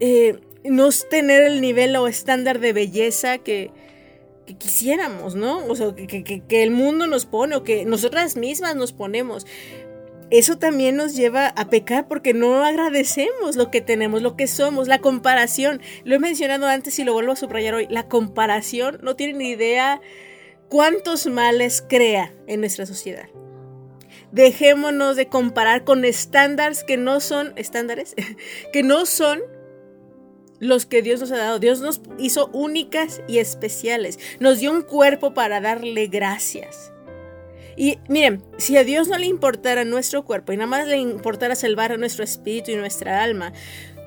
eh, 0.00 0.40
no 0.64 0.88
tener 1.08 1.42
el 1.44 1.60
nivel 1.60 1.94
o 1.96 2.08
estándar 2.08 2.58
de 2.58 2.72
belleza 2.72 3.38
que, 3.38 3.70
que 4.46 4.56
quisiéramos, 4.56 5.34
¿no? 5.34 5.64
O 5.66 5.76
sea, 5.76 5.94
que, 5.94 6.06
que, 6.06 6.40
que 6.40 6.62
el 6.62 6.70
mundo 6.70 7.06
nos 7.06 7.26
pone 7.26 7.56
o 7.56 7.62
que 7.62 7.84
nosotras 7.84 8.36
mismas 8.36 8.74
nos 8.74 8.92
ponemos. 8.92 9.46
Eso 10.30 10.58
también 10.58 10.96
nos 10.96 11.14
lleva 11.14 11.46
a 11.46 11.70
pecar 11.70 12.08
porque 12.08 12.34
no 12.34 12.64
agradecemos 12.64 13.54
lo 13.54 13.70
que 13.70 13.80
tenemos, 13.80 14.22
lo 14.22 14.34
que 14.34 14.48
somos, 14.48 14.88
la 14.88 14.98
comparación. 14.98 15.80
Lo 16.02 16.16
he 16.16 16.18
mencionado 16.18 16.66
antes 16.66 16.98
y 16.98 17.04
lo 17.04 17.12
vuelvo 17.12 17.32
a 17.32 17.36
subrayar 17.36 17.74
hoy. 17.74 17.86
La 17.90 18.08
comparación 18.08 18.98
no 19.02 19.14
tiene 19.14 19.34
ni 19.34 19.50
idea 19.50 20.00
cuántos 20.68 21.26
males 21.26 21.84
crea 21.88 22.34
en 22.46 22.60
nuestra 22.60 22.86
sociedad. 22.86 23.28
Dejémonos 24.32 25.16
de 25.16 25.28
comparar 25.28 25.84
con 25.84 26.04
estándares 26.04 26.84
que 26.84 26.96
no 26.96 27.20
son 27.20 27.52
estándares, 27.56 28.14
que 28.72 28.82
no 28.82 29.06
son 29.06 29.40
los 30.58 30.86
que 30.86 31.02
Dios 31.02 31.20
nos 31.20 31.32
ha 31.32 31.36
dado. 31.36 31.58
Dios 31.58 31.80
nos 31.80 32.00
hizo 32.18 32.48
únicas 32.52 33.22
y 33.28 33.38
especiales. 33.38 34.18
Nos 34.40 34.60
dio 34.60 34.72
un 34.72 34.82
cuerpo 34.82 35.34
para 35.34 35.60
darle 35.60 36.06
gracias. 36.06 36.92
Y 37.76 37.98
miren, 38.08 38.42
si 38.56 38.76
a 38.78 38.84
Dios 38.84 39.08
no 39.08 39.18
le 39.18 39.26
importara 39.26 39.84
nuestro 39.84 40.24
cuerpo 40.24 40.52
y 40.52 40.56
nada 40.56 40.66
más 40.66 40.88
le 40.88 40.96
importara 40.96 41.54
salvar 41.54 41.92
a 41.92 41.98
nuestro 41.98 42.24
espíritu 42.24 42.70
y 42.70 42.76
nuestra 42.76 43.22
alma, 43.22 43.52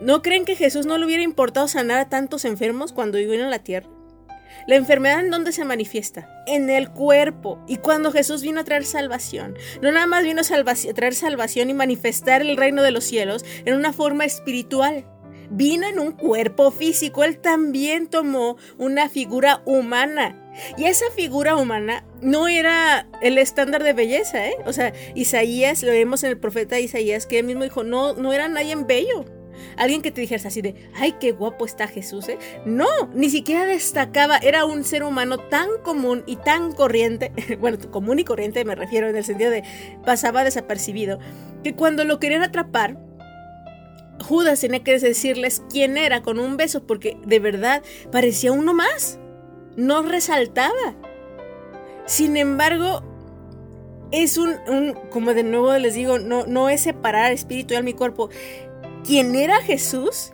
¿no 0.01 0.23
creen 0.23 0.43
que 0.43 0.55
Jesús 0.55 0.87
no 0.87 0.97
le 0.97 1.05
hubiera 1.05 1.21
importado 1.21 1.67
sanar 1.67 1.99
a 1.99 2.09
tantos 2.09 2.45
enfermos 2.45 2.93
cuando 2.93 3.19
vino 3.19 3.43
en 3.43 3.51
la 3.51 3.59
tierra? 3.59 3.89
La 4.67 4.75
enfermedad 4.75 5.19
en 5.19 5.31
dónde 5.31 5.51
se 5.51 5.65
manifiesta? 5.65 6.43
En 6.45 6.69
el 6.69 6.89
cuerpo. 6.89 7.63
Y 7.67 7.77
cuando 7.77 8.11
Jesús 8.11 8.41
vino 8.41 8.61
a 8.61 8.63
traer 8.63 8.85
salvación, 8.85 9.55
no 9.81 9.91
nada 9.91 10.07
más 10.07 10.23
vino 10.23 10.41
a, 10.41 10.93
traer 10.93 11.15
salvación 11.15 11.69
y 11.69 11.73
manifestar 11.73 12.41
el 12.41 12.57
reino 12.57 12.83
de 12.83 12.91
los 12.91 13.03
cielos 13.03 13.45
en 13.65 13.75
una 13.75 13.93
forma 13.93 14.25
espiritual. 14.25 15.05
Vino 15.51 15.87
en 15.87 15.99
un 15.99 16.11
cuerpo 16.11 16.69
físico. 16.69 17.23
Él 17.23 17.39
también 17.39 18.07
tomó 18.07 18.57
una 18.77 19.09
figura 19.09 19.63
humana. 19.65 20.35
Y 20.77 20.85
esa 20.85 21.05
figura 21.15 21.55
humana 21.55 22.05
no 22.21 22.47
era 22.47 23.07
el 23.21 23.37
estándar 23.37 23.83
de 23.83 23.93
belleza, 23.93 24.47
¿eh? 24.47 24.55
O 24.65 24.73
sea, 24.73 24.93
Isaías, 25.15 25.81
lo 25.81 25.91
vemos 25.91 26.23
en 26.23 26.31
el 26.31 26.37
profeta 26.37 26.79
Isaías, 26.79 27.25
que 27.25 27.39
él 27.39 27.45
mismo 27.45 27.63
dijo, 27.63 27.83
no, 27.83 28.13
no 28.13 28.33
era 28.33 28.47
nadie 28.47 28.75
bello. 28.75 29.25
Alguien 29.77 30.01
que 30.01 30.11
te 30.11 30.21
dijeras 30.21 30.45
así 30.45 30.61
de, 30.61 30.75
ay, 30.95 31.15
qué 31.19 31.31
guapo 31.31 31.65
está 31.65 31.87
Jesús, 31.87 32.29
¿eh? 32.29 32.37
No, 32.65 32.87
ni 33.13 33.29
siquiera 33.29 33.65
destacaba, 33.65 34.37
era 34.37 34.65
un 34.65 34.83
ser 34.83 35.03
humano 35.03 35.37
tan 35.37 35.69
común 35.83 36.23
y 36.25 36.35
tan 36.37 36.71
corriente, 36.71 37.31
bueno, 37.59 37.77
común 37.91 38.19
y 38.19 38.23
corriente 38.23 38.65
me 38.65 38.75
refiero 38.75 39.09
en 39.09 39.15
el 39.15 39.23
sentido 39.23 39.51
de 39.51 39.63
pasaba 40.05 40.43
desapercibido, 40.43 41.19
que 41.63 41.75
cuando 41.75 42.03
lo 42.03 42.19
querían 42.19 42.43
atrapar, 42.43 42.97
Judas 44.21 44.59
tenía 44.59 44.83
que 44.83 44.97
decirles 44.99 45.63
quién 45.71 45.97
era 45.97 46.21
con 46.21 46.39
un 46.39 46.57
beso, 46.57 46.85
porque 46.85 47.17
de 47.25 47.39
verdad 47.39 47.83
parecía 48.11 48.51
uno 48.51 48.73
más, 48.73 49.19
no 49.75 50.01
resaltaba. 50.01 50.95
Sin 52.05 52.37
embargo, 52.37 53.03
es 54.11 54.37
un, 54.37 54.57
como 55.11 55.33
de 55.33 55.43
nuevo 55.43 55.75
les 55.77 55.93
digo, 55.93 56.19
no, 56.19 56.45
no 56.45 56.69
es 56.69 56.81
separar 56.81 57.31
espíritu 57.31 57.73
y 57.73 57.77
alma 57.77 57.91
y 57.91 57.93
cuerpo. 57.93 58.29
Quien 59.03 59.35
era 59.35 59.61
Jesús 59.61 60.33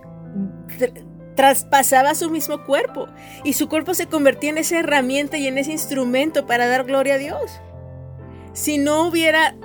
traspasaba 1.35 2.15
su 2.15 2.29
mismo 2.29 2.63
cuerpo 2.63 3.07
y 3.43 3.53
su 3.53 3.67
cuerpo 3.69 3.93
se 3.93 4.07
convertía 4.07 4.49
en 4.49 4.57
esa 4.57 4.79
herramienta 4.79 5.37
y 5.37 5.47
en 5.47 5.57
ese 5.57 5.71
instrumento 5.71 6.45
para 6.45 6.67
dar 6.67 6.85
gloria 6.85 7.15
a 7.15 7.19
Dios. 7.19 7.59
Si 8.53 8.77
no 8.77 9.07
hubiera 9.07 9.55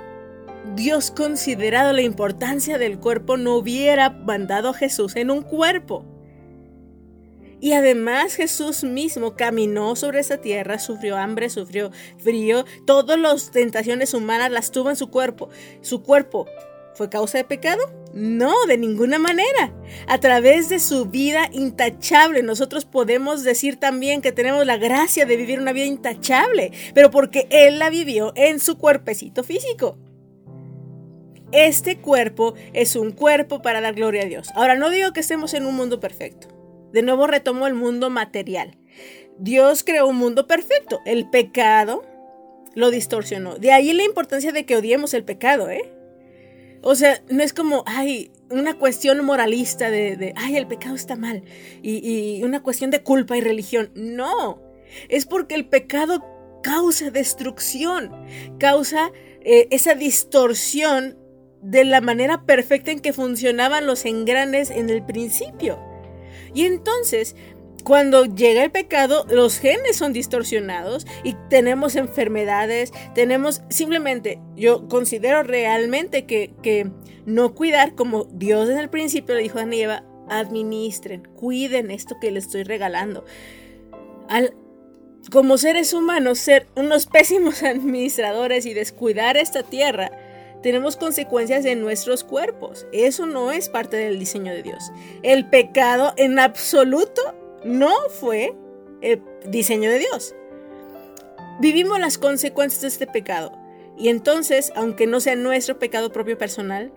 Dios 0.75 1.11
considerado 1.11 1.93
la 1.93 2.01
importancia 2.01 2.77
del 2.77 2.99
cuerpo, 2.99 3.37
no 3.37 3.55
hubiera 3.55 4.09
mandado 4.09 4.69
a 4.69 4.73
Jesús 4.73 5.15
en 5.15 5.31
un 5.31 5.41
cuerpo. 5.41 6.05
Y 7.61 7.73
además 7.73 8.35
Jesús 8.35 8.83
mismo 8.83 9.35
caminó 9.35 9.95
sobre 9.95 10.19
esa 10.19 10.37
tierra, 10.37 10.79
sufrió 10.79 11.15
hambre, 11.15 11.49
sufrió 11.49 11.91
frío, 12.17 12.65
todas 12.87 13.19
las 13.19 13.51
tentaciones 13.51 14.15
humanas 14.15 14.51
las 14.51 14.71
tuvo 14.71 14.89
en 14.89 14.95
su 14.95 15.11
cuerpo. 15.11 15.49
¿Su 15.81 16.01
cuerpo 16.01 16.47
fue 16.93 17.09
causa 17.09 17.37
de 17.37 17.43
pecado? 17.43 17.81
No, 18.13 18.53
de 18.67 18.77
ninguna 18.77 19.19
manera. 19.19 19.73
A 20.07 20.19
través 20.19 20.69
de 20.69 20.79
su 20.79 21.05
vida 21.05 21.49
intachable, 21.51 22.43
nosotros 22.43 22.85
podemos 22.85 23.43
decir 23.43 23.77
también 23.77 24.21
que 24.21 24.31
tenemos 24.31 24.65
la 24.65 24.77
gracia 24.77 25.25
de 25.25 25.37
vivir 25.37 25.59
una 25.59 25.73
vida 25.73 25.85
intachable, 25.85 26.71
pero 26.93 27.09
porque 27.09 27.47
Él 27.49 27.79
la 27.79 27.89
vivió 27.89 28.33
en 28.35 28.59
su 28.59 28.77
cuerpecito 28.77 29.43
físico. 29.43 29.97
Este 31.51 31.97
cuerpo 31.99 32.53
es 32.73 32.95
un 32.95 33.11
cuerpo 33.11 33.61
para 33.61 33.81
dar 33.81 33.93
gloria 33.93 34.23
a 34.23 34.25
Dios. 34.25 34.49
Ahora, 34.55 34.75
no 34.75 34.89
digo 34.89 35.11
que 35.11 35.19
estemos 35.19 35.53
en 35.53 35.65
un 35.65 35.75
mundo 35.75 35.99
perfecto. 35.99 36.47
De 36.93 37.01
nuevo 37.01 37.27
retomo 37.27 37.67
el 37.67 37.73
mundo 37.73 38.09
material. 38.09 38.77
Dios 39.37 39.83
creó 39.83 40.07
un 40.07 40.17
mundo 40.17 40.47
perfecto. 40.47 40.99
El 41.05 41.29
pecado 41.29 42.03
lo 42.73 42.91
distorsionó. 42.91 43.57
De 43.57 43.71
ahí 43.71 43.93
la 43.93 44.03
importancia 44.03 44.51
de 44.51 44.65
que 44.65 44.77
odiemos 44.77 45.13
el 45.13 45.23
pecado, 45.23 45.69
¿eh? 45.69 45.91
O 46.81 46.95
sea, 46.95 47.21
no 47.29 47.43
es 47.43 47.53
como, 47.53 47.83
ay, 47.85 48.31
una 48.49 48.77
cuestión 48.77 49.23
moralista 49.23 49.89
de, 49.91 50.33
ay, 50.35 50.57
el 50.57 50.67
pecado 50.67 50.95
está 50.95 51.15
mal. 51.15 51.43
Y, 51.81 52.41
una 52.43 52.63
cuestión 52.63 52.91
de 52.91 53.03
culpa 53.03 53.37
y 53.37 53.41
religión. 53.41 53.91
No, 53.95 54.61
es 55.09 55.25
porque 55.25 55.55
el 55.55 55.67
pecado 55.67 56.23
causa 56.63 57.11
destrucción, 57.11 58.11
causa 58.59 59.11
eh, 59.41 59.67
esa 59.71 59.95
distorsión 59.95 61.17
de 61.61 61.85
la 61.85 62.01
manera 62.01 62.45
perfecta 62.45 62.91
en 62.91 62.99
que 62.99 63.13
funcionaban 63.13 63.85
los 63.85 64.05
engranes 64.05 64.71
en 64.71 64.89
el 64.89 65.05
principio. 65.05 65.79
Y 66.53 66.65
entonces, 66.65 67.35
cuando 67.83 68.25
llega 68.25 68.63
el 68.63 68.71
pecado, 68.71 69.25
los 69.29 69.57
genes 69.59 69.97
son 69.97 70.13
distorsionados 70.13 71.05
y 71.23 71.35
tenemos 71.49 71.95
enfermedades, 71.95 72.91
tenemos 73.13 73.61
simplemente, 73.69 74.39
yo 74.55 74.87
considero 74.87 75.43
realmente 75.43 76.25
que, 76.25 76.53
que 76.61 76.89
no 77.25 77.53
cuidar, 77.53 77.95
como 77.95 78.25
Dios 78.25 78.69
en 78.69 78.77
el 78.77 78.89
principio 78.89 79.35
le 79.35 79.43
dijo 79.43 79.59
a 79.59 79.63
Eva, 79.63 80.03
administren, 80.29 81.27
cuiden 81.35 81.91
esto 81.91 82.17
que 82.19 82.31
les 82.31 82.45
estoy 82.45 82.63
regalando. 82.63 83.25
Al, 84.29 84.55
como 85.29 85.57
seres 85.57 85.93
humanos, 85.93 86.39
ser 86.39 86.67
unos 86.75 87.05
pésimos 87.05 87.63
administradores 87.63 88.65
y 88.65 88.73
descuidar 88.73 89.37
esta 89.37 89.63
tierra, 89.63 90.11
tenemos 90.63 90.95
consecuencias 90.95 91.65
en 91.65 91.81
nuestros 91.81 92.23
cuerpos. 92.23 92.85
Eso 92.91 93.25
no 93.25 93.51
es 93.51 93.67
parte 93.69 93.97
del 93.97 94.19
diseño 94.19 94.53
de 94.53 94.63
Dios. 94.63 94.91
El 95.23 95.49
pecado 95.49 96.13
en 96.17 96.39
absoluto 96.39 97.35
no 97.63 97.91
fue 98.09 98.55
el 99.01 99.21
diseño 99.45 99.89
de 99.89 99.99
Dios. 99.99 100.35
Vivimos 101.59 101.99
las 101.99 102.17
consecuencias 102.17 102.81
de 102.81 102.87
este 102.87 103.07
pecado. 103.07 103.51
Y 103.97 104.09
entonces, 104.09 104.71
aunque 104.75 105.05
no 105.05 105.19
sea 105.19 105.35
nuestro 105.35 105.77
pecado 105.77 106.11
propio 106.11 106.37
personal, 106.37 106.91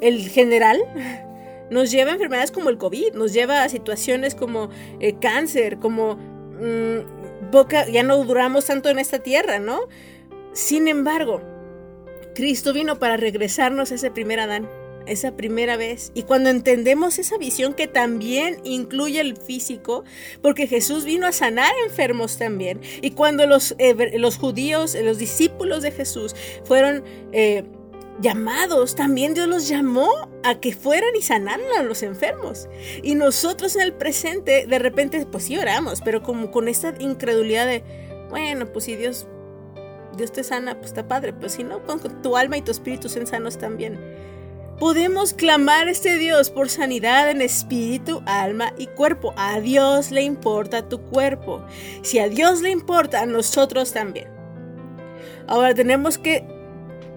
el 0.00 0.28
general 0.28 0.80
nos 1.70 1.90
lleva 1.90 2.10
a 2.10 2.14
enfermedades 2.14 2.50
como 2.50 2.70
el 2.70 2.78
COVID, 2.78 3.14
nos 3.14 3.32
lleva 3.32 3.62
a 3.62 3.68
situaciones 3.68 4.34
como 4.34 4.70
eh, 5.00 5.16
cáncer, 5.20 5.78
como 5.78 6.16
mm, 6.16 7.50
boca, 7.50 7.88
ya 7.88 8.02
no 8.02 8.22
duramos 8.24 8.66
tanto 8.66 8.88
en 8.88 8.98
esta 8.98 9.20
tierra, 9.20 9.58
¿no? 9.58 9.80
Sin 10.52 10.88
embargo, 10.88 11.40
Cristo 12.34 12.72
vino 12.72 12.98
para 12.98 13.16
regresarnos 13.16 13.92
a 13.92 13.96
ese 13.96 14.10
primer 14.10 14.40
Adán, 14.40 14.68
esa 15.08 15.36
primera 15.36 15.76
vez. 15.76 16.12
Y 16.14 16.22
cuando 16.22 16.50
entendemos 16.50 17.18
esa 17.18 17.38
visión 17.38 17.74
que 17.74 17.86
también 17.86 18.58
incluye 18.64 19.20
el 19.20 19.36
físico, 19.36 20.04
porque 20.42 20.66
Jesús 20.66 21.04
vino 21.04 21.26
a 21.26 21.32
sanar 21.32 21.72
enfermos 21.86 22.38
también. 22.38 22.80
Y 23.02 23.12
cuando 23.12 23.46
los, 23.46 23.74
los 24.14 24.36
judíos, 24.36 24.96
los 25.02 25.18
discípulos 25.18 25.82
de 25.82 25.92
Jesús 25.92 26.34
fueron... 26.64 27.04
Eh, 27.32 27.64
llamados, 28.20 28.96
también 28.96 29.32
Dios 29.32 29.46
los 29.46 29.68
llamó 29.68 30.10
a 30.42 30.58
que 30.58 30.72
fueran 30.72 31.14
y 31.16 31.22
sanaran 31.22 31.64
a 31.78 31.84
los 31.84 32.02
enfermos. 32.02 32.68
Y 33.04 33.14
nosotros 33.14 33.76
en 33.76 33.82
el 33.82 33.92
presente, 33.92 34.66
de 34.66 34.78
repente, 34.80 35.24
pues 35.24 35.44
sí 35.44 35.56
oramos, 35.56 36.00
pero 36.04 36.20
como 36.20 36.50
con 36.50 36.66
esta 36.66 36.94
incredulidad 36.98 37.68
de, 37.68 37.84
bueno, 38.28 38.66
pues 38.72 38.86
si 38.86 38.96
Dios 38.96 39.28
Dios 40.18 40.32
te 40.32 40.44
sana, 40.44 40.74
pues 40.74 40.88
está 40.88 41.08
padre, 41.08 41.32
pues 41.32 41.52
si 41.52 41.64
no, 41.64 41.82
con 41.84 42.00
tu 42.22 42.36
alma 42.36 42.58
y 42.58 42.62
tu 42.62 42.72
espíritu 42.72 43.08
sean 43.08 43.26
sanos 43.26 43.56
también. 43.56 43.98
Podemos 44.78 45.34
clamar 45.34 45.88
a 45.88 45.90
este 45.90 46.18
Dios 46.18 46.50
por 46.50 46.68
sanidad 46.68 47.28
en 47.30 47.42
espíritu, 47.42 48.22
alma 48.26 48.72
y 48.78 48.86
cuerpo. 48.86 49.34
A 49.36 49.60
Dios 49.60 50.12
le 50.12 50.22
importa 50.22 50.88
tu 50.88 51.00
cuerpo. 51.00 51.64
Si 52.02 52.20
a 52.20 52.28
Dios 52.28 52.62
le 52.62 52.70
importa, 52.70 53.22
a 53.22 53.26
nosotros 53.26 53.92
también. 53.92 54.28
Ahora 55.48 55.74
tenemos 55.74 56.18
que, 56.18 56.44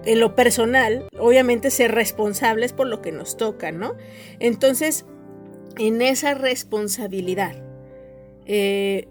en 0.04 0.18
lo 0.18 0.34
personal, 0.34 1.06
obviamente 1.16 1.70
ser 1.70 1.92
responsables 1.92 2.72
por 2.72 2.88
lo 2.88 3.00
que 3.00 3.12
nos 3.12 3.36
toca, 3.36 3.70
¿no? 3.70 3.94
Entonces, 4.40 5.04
en 5.78 6.02
esa 6.02 6.34
responsabilidad, 6.34 7.54
eh, 8.44 9.06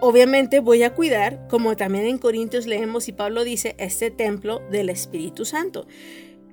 Obviamente 0.00 0.60
voy 0.60 0.84
a 0.84 0.94
cuidar, 0.94 1.48
como 1.48 1.76
también 1.76 2.06
en 2.06 2.18
Corintios 2.18 2.66
leemos 2.66 3.08
y 3.08 3.12
Pablo 3.12 3.42
dice, 3.42 3.74
este 3.78 4.12
templo 4.12 4.60
del 4.70 4.90
Espíritu 4.90 5.44
Santo. 5.44 5.88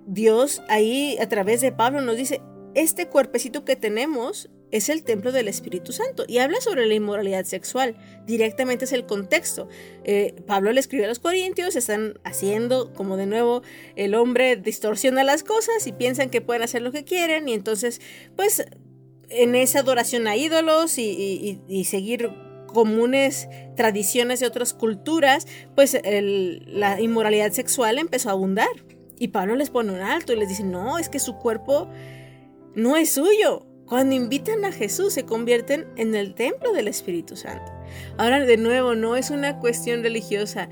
Dios 0.05 0.61
ahí 0.69 1.17
a 1.19 1.27
través 1.27 1.61
de 1.61 1.71
Pablo 1.71 2.01
nos 2.01 2.17
dice, 2.17 2.41
este 2.75 3.07
cuerpecito 3.07 3.65
que 3.65 3.75
tenemos 3.75 4.49
es 4.71 4.89
el 4.89 5.03
templo 5.03 5.31
del 5.31 5.47
Espíritu 5.47 5.93
Santo 5.93 6.25
y 6.27 6.39
habla 6.39 6.59
sobre 6.59 6.85
la 6.85 6.93
inmoralidad 6.93 7.45
sexual. 7.45 7.95
Directamente 8.25 8.85
es 8.85 8.91
el 8.91 9.05
contexto. 9.05 9.69
Eh, 10.03 10.35
Pablo 10.45 10.71
le 10.73 10.81
escribe 10.81 11.05
a 11.05 11.07
los 11.07 11.19
corintios, 11.19 11.75
están 11.75 12.19
haciendo 12.25 12.93
como 12.93 13.15
de 13.15 13.25
nuevo 13.25 13.61
el 13.95 14.15
hombre 14.15 14.57
distorsiona 14.57 15.23
las 15.23 15.43
cosas 15.43 15.87
y 15.87 15.93
piensan 15.93 16.29
que 16.29 16.41
pueden 16.41 16.63
hacer 16.63 16.81
lo 16.81 16.91
que 16.91 17.05
quieren 17.05 17.47
y 17.47 17.53
entonces 17.53 18.01
pues 18.35 18.65
en 19.29 19.55
esa 19.55 19.79
adoración 19.79 20.27
a 20.27 20.35
ídolos 20.35 20.97
y, 20.97 21.85
seguir 21.85 22.31
comunes 22.67 23.47
tradiciones 23.77 24.41
de 24.41 24.47
otras 24.47 24.73
culturas, 24.73 25.47
pues 25.75 25.97
la 26.03 26.99
inmoralidad 26.99 27.51
sexual 27.53 27.97
empezó 27.97 28.29
a 28.29 28.33
abundar. 28.33 28.67
Y 29.17 29.29
Pablo 29.29 29.55
les 29.55 29.69
pone 29.69 29.93
un 29.93 30.01
alto 30.01 30.33
y 30.33 30.37
les 30.37 30.49
dice, 30.49 30.63
no, 30.63 30.97
es 30.97 31.09
que 31.09 31.19
su 31.19 31.35
cuerpo 31.35 31.89
no 32.75 32.97
es 32.97 33.11
suyo. 33.13 33.65
Cuando 33.85 34.15
invitan 34.15 34.65
a 34.65 34.71
Jesús 34.71 35.13
se 35.13 35.25
convierten 35.25 35.87
en 35.95 36.15
el 36.15 36.33
templo 36.33 36.73
del 36.73 36.87
Espíritu 36.87 37.35
Santo. 37.35 37.71
Ahora 38.17 38.39
de 38.39 38.57
nuevo, 38.57 38.95
no 38.95 39.15
es 39.15 39.29
una 39.29 39.59
cuestión 39.59 40.01
religiosa, 40.01 40.69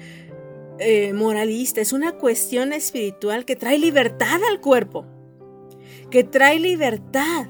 eh, 0.80 1.14
moralista, 1.14 1.82
es 1.82 1.94
una 1.94 2.14
cuestión 2.14 2.74
espiritual 2.74 3.46
que 3.46 3.56
trae 3.56 3.78
libertad 3.78 4.42
al 4.50 4.60
cuerpo, 4.60 5.06
que 6.10 6.24
trae 6.24 6.60
libertad. 6.60 7.48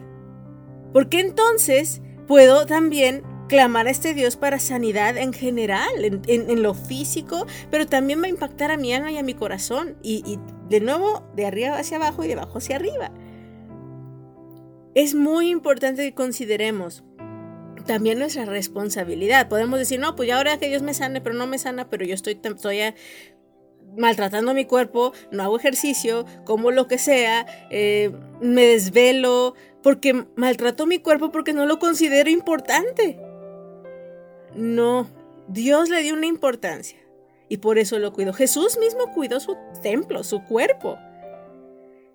Porque 0.92 1.22
entonces 1.22 2.02
puedo 2.28 2.66
también 2.66 3.24
clamar 3.54 3.86
a 3.86 3.92
este 3.92 4.16
Dios 4.16 4.36
para 4.36 4.58
sanidad 4.58 5.16
en 5.16 5.32
general, 5.32 5.92
en, 6.02 6.64
lo 6.64 6.74
físico, 6.74 7.46
pero 7.70 7.86
también 7.86 8.20
va 8.20 8.26
a 8.26 8.30
impactar 8.30 8.72
a 8.72 8.78
mi 8.78 8.92
alma 8.94 9.12
y 9.12 9.18
a 9.20 9.24
mi 9.24 9.36
corazón. 9.36 9.96
y 10.02 10.40
de 10.70 10.80
nuevo, 10.80 11.24
de 11.36 11.46
arriba 11.46 11.78
hacia 11.78 11.98
abajo 11.98 12.24
y 12.24 12.28
de 12.28 12.34
abajo 12.34 12.58
hacia 12.58 12.78
arriba. 12.78 13.12
Es 14.96 15.14
muy 15.14 15.52
importante 15.52 16.02
que 16.02 16.16
consideremos 16.16 17.04
también 17.86 18.18
nuestra 18.18 18.46
responsabilidad. 18.46 19.50
Podemos 19.50 19.78
decir, 19.78 20.00
no, 20.00 20.16
pues 20.16 20.30
ya 20.30 20.38
ahora 20.38 20.58
que 20.58 20.70
Dios 20.70 20.82
me 20.82 20.96
sane, 20.96 21.22
pero 21.22 21.36
no 21.36 21.46
me 21.46 21.60
sana, 21.60 21.92
pero 21.92 22.06
yo 22.06 22.16
estoy, 22.16 22.40
estoy 22.42 22.80
maltratando 23.96 24.56
mi 24.56 24.66
cuerpo, 24.66 25.14
no 25.32 25.44
hago 25.44 25.60
ejercicio, 25.60 26.26
como 26.44 26.72
lo 26.72 26.88
que 26.88 26.98
sea, 26.98 27.46
eh, 27.70 28.12
me 28.42 28.66
desvelo, 28.66 29.54
porque 29.84 30.26
maltrato 30.36 30.88
mi 30.88 30.98
cuerpo 31.00 31.32
porque 31.32 31.54
no 31.54 31.68
lo 31.68 31.78
considero 31.78 32.32
importante. 32.32 33.20
No, 34.56 35.08
Dios 35.48 35.90
le 35.90 36.02
dio 36.02 36.14
una 36.14 36.28
importancia 36.28 37.00
y 37.50 37.58
por 37.58 37.78
eso 37.78 38.00
lo 38.00 38.14
cuido. 38.14 38.34
Jesús 38.34 38.78
mismo 38.80 39.12
cuidó 39.14 39.40
su 39.40 39.56
templo, 39.82 40.24
su 40.24 40.44
cuerpo. 40.44 40.98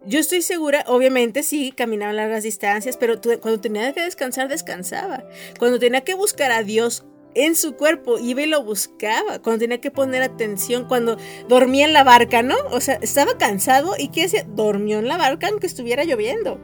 Yo 0.06 0.20
estoy 0.20 0.42
segura, 0.42 0.84
obviamente 0.86 1.42
sí, 1.42 1.72
caminaba 1.72 2.12
largas 2.12 2.42
distancias, 2.42 2.96
pero 2.96 3.20
cuando 3.40 3.60
tenía 3.60 3.92
que 3.92 4.02
descansar, 4.02 4.48
descansaba. 4.48 5.24
Cuando 5.58 5.78
tenía 5.78 6.02
que 6.02 6.14
buscar 6.14 6.50
a 6.50 6.62
Dios 6.62 7.04
en 7.34 7.56
su 7.56 7.74
cuerpo, 7.74 8.18
iba 8.18 8.42
y 8.42 8.46
lo 8.46 8.64
buscaba. 8.64 9.40
Cuando 9.40 9.60
tenía 9.60 9.80
que 9.80 9.90
poner 9.90 10.22
atención, 10.22 10.86
cuando 10.86 11.18
dormía 11.48 11.84
en 11.84 11.92
la 11.92 12.04
barca, 12.04 12.42
¿no? 12.42 12.56
O 12.70 12.80
sea, 12.80 12.94
estaba 13.02 13.36
cansado 13.38 13.94
y 13.98 14.08
¿qué 14.08 14.24
hacía? 14.24 14.44
Dormió 14.44 14.98
en 14.98 15.08
la 15.08 15.18
barca 15.18 15.48
aunque 15.48 15.66
estuviera 15.66 16.04
lloviendo. 16.04 16.60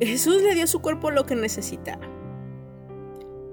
Jesús 0.00 0.42
le 0.42 0.54
dio 0.54 0.64
a 0.64 0.68
su 0.68 0.80
cuerpo 0.80 1.10
lo 1.10 1.26
que 1.26 1.34
necesitaba. 1.34 2.09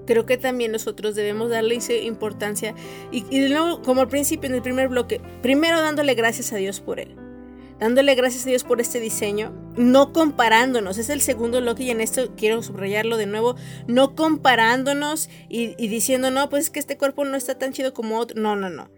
Creo 0.08 0.26
que 0.26 0.38
también 0.38 0.72
nosotros 0.72 1.14
debemos 1.14 1.52
darle 1.52 1.78
importancia 2.04 2.74
y, 3.12 3.26
y 3.30 3.42
de 3.42 3.50
nuevo, 3.50 3.84
como 3.84 4.02
al 4.02 4.08
principio 4.08 4.50
en 4.50 4.56
el 4.56 4.64
primer 4.64 4.88
bloque, 4.88 5.22
primero 5.44 5.80
dándole 5.80 6.16
gracias 6.16 6.52
a 6.54 6.56
Dios 6.56 6.82
por 6.82 7.00
él 7.00 7.16
dándole 7.80 8.16
gracias 8.16 8.46
a 8.46 8.50
Dios 8.50 8.64
por 8.64 8.82
este 8.82 9.00
diseño, 9.00 9.54
no 9.76 10.14
comparándonos, 10.14 10.98
es 10.98 11.10
el 11.10 11.22
segundo 11.22 11.62
bloque 11.62 11.84
y 11.84 11.92
en 11.92 12.02
esto 12.02 12.34
quiero 12.36 12.64
subrayarlo 12.64 13.18
de 13.18 13.28
nuevo, 13.28 13.56
no 13.88 14.16
comparándonos 14.16 15.30
y, 15.50 15.76
diciendo, 15.88 16.32
no, 16.32 16.50
pues 16.50 16.66
es 16.66 16.70
que 16.70 16.80
este 16.80 16.98
cuerpo 16.98 17.26
no 17.26 17.38
está 17.38 17.58
tan 17.58 17.74
chido 17.74 17.94
como 17.94 18.18
otro, 18.18 18.40
no, 18.40 18.56
no, 18.56 18.70
no. 18.70 18.90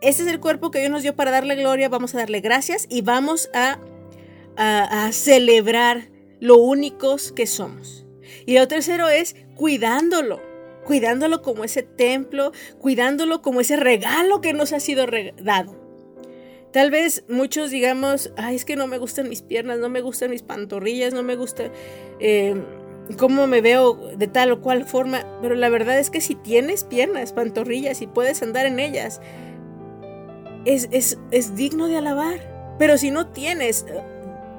Este 0.00 0.22
es 0.22 0.28
el 0.28 0.40
cuerpo 0.40 0.70
que 0.70 0.78
Dios 0.78 0.90
nos 0.90 1.02
dio 1.02 1.16
para 1.16 1.30
darle 1.30 1.56
gloria, 1.56 1.88
vamos 1.88 2.14
a 2.14 2.18
darle 2.18 2.40
gracias 2.40 2.86
y 2.88 3.02
vamos 3.02 3.50
a, 3.54 3.78
a, 4.56 5.06
a 5.06 5.12
celebrar 5.12 6.10
lo 6.40 6.56
únicos 6.56 7.32
que 7.32 7.46
somos. 7.46 8.04
Y 8.44 8.58
lo 8.58 8.68
tercero 8.68 9.08
es 9.08 9.36
cuidándolo, 9.56 10.40
cuidándolo 10.84 11.42
como 11.42 11.64
ese 11.64 11.82
templo, 11.82 12.52
cuidándolo 12.78 13.42
como 13.42 13.60
ese 13.60 13.76
regalo 13.76 14.40
que 14.40 14.52
nos 14.52 14.72
ha 14.72 14.80
sido 14.80 15.06
dado. 15.42 15.74
Tal 16.72 16.90
vez 16.90 17.24
muchos 17.28 17.70
digamos, 17.70 18.32
ay, 18.36 18.54
es 18.56 18.64
que 18.64 18.76
no 18.76 18.86
me 18.86 18.98
gustan 18.98 19.28
mis 19.28 19.42
piernas, 19.42 19.78
no 19.78 19.88
me 19.88 20.02
gustan 20.02 20.30
mis 20.30 20.42
pantorrillas, 20.42 21.14
no 21.14 21.22
me 21.22 21.34
gusta 21.34 21.72
eh, 22.20 22.54
cómo 23.18 23.46
me 23.46 23.60
veo 23.60 23.94
de 24.16 24.26
tal 24.26 24.52
o 24.52 24.60
cual 24.60 24.84
forma, 24.84 25.24
pero 25.40 25.54
la 25.54 25.70
verdad 25.70 25.98
es 25.98 26.10
que 26.10 26.20
si 26.20 26.34
tienes 26.34 26.84
piernas, 26.84 27.32
pantorrillas 27.32 28.02
y 28.02 28.06
puedes 28.06 28.42
andar 28.42 28.66
en 28.66 28.78
ellas, 28.78 29.20
es, 30.66 31.18
es, 31.30 31.54
digno 31.54 31.86
de 31.88 31.96
alabar. 31.96 32.76
Pero 32.78 32.98
si 32.98 33.10
no 33.10 33.28
tienes, 33.28 33.86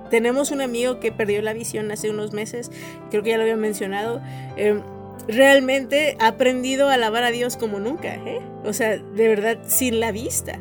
tenemos 0.10 0.52
un 0.52 0.62
amigo 0.62 1.00
que 1.00 1.12
perdió 1.12 1.41
la 1.41 1.54
visión 1.54 1.91
hace 1.91 2.10
unos 2.10 2.34
meses, 2.34 2.72
creo 3.10 3.24
que 3.24 3.32
ya 3.32 3.38
lo 3.38 3.43
había 3.43 3.58
mencionado. 3.58 4.22
Eh, 4.56 4.82
realmente 5.28 6.15
ha 6.20 6.28
aprendido 6.28 6.89
a 6.89 6.93
alabar 6.93 7.24
a 7.24 7.32
Dios 7.32 7.58
como 7.58 7.80
nunca, 7.80 8.15
¿eh? 8.15 8.41
o 8.63 8.74
sea, 8.74 8.98
de 8.98 9.28
verdad, 9.28 9.60
sin 9.65 10.00
la 10.00 10.12
vista. 10.12 10.60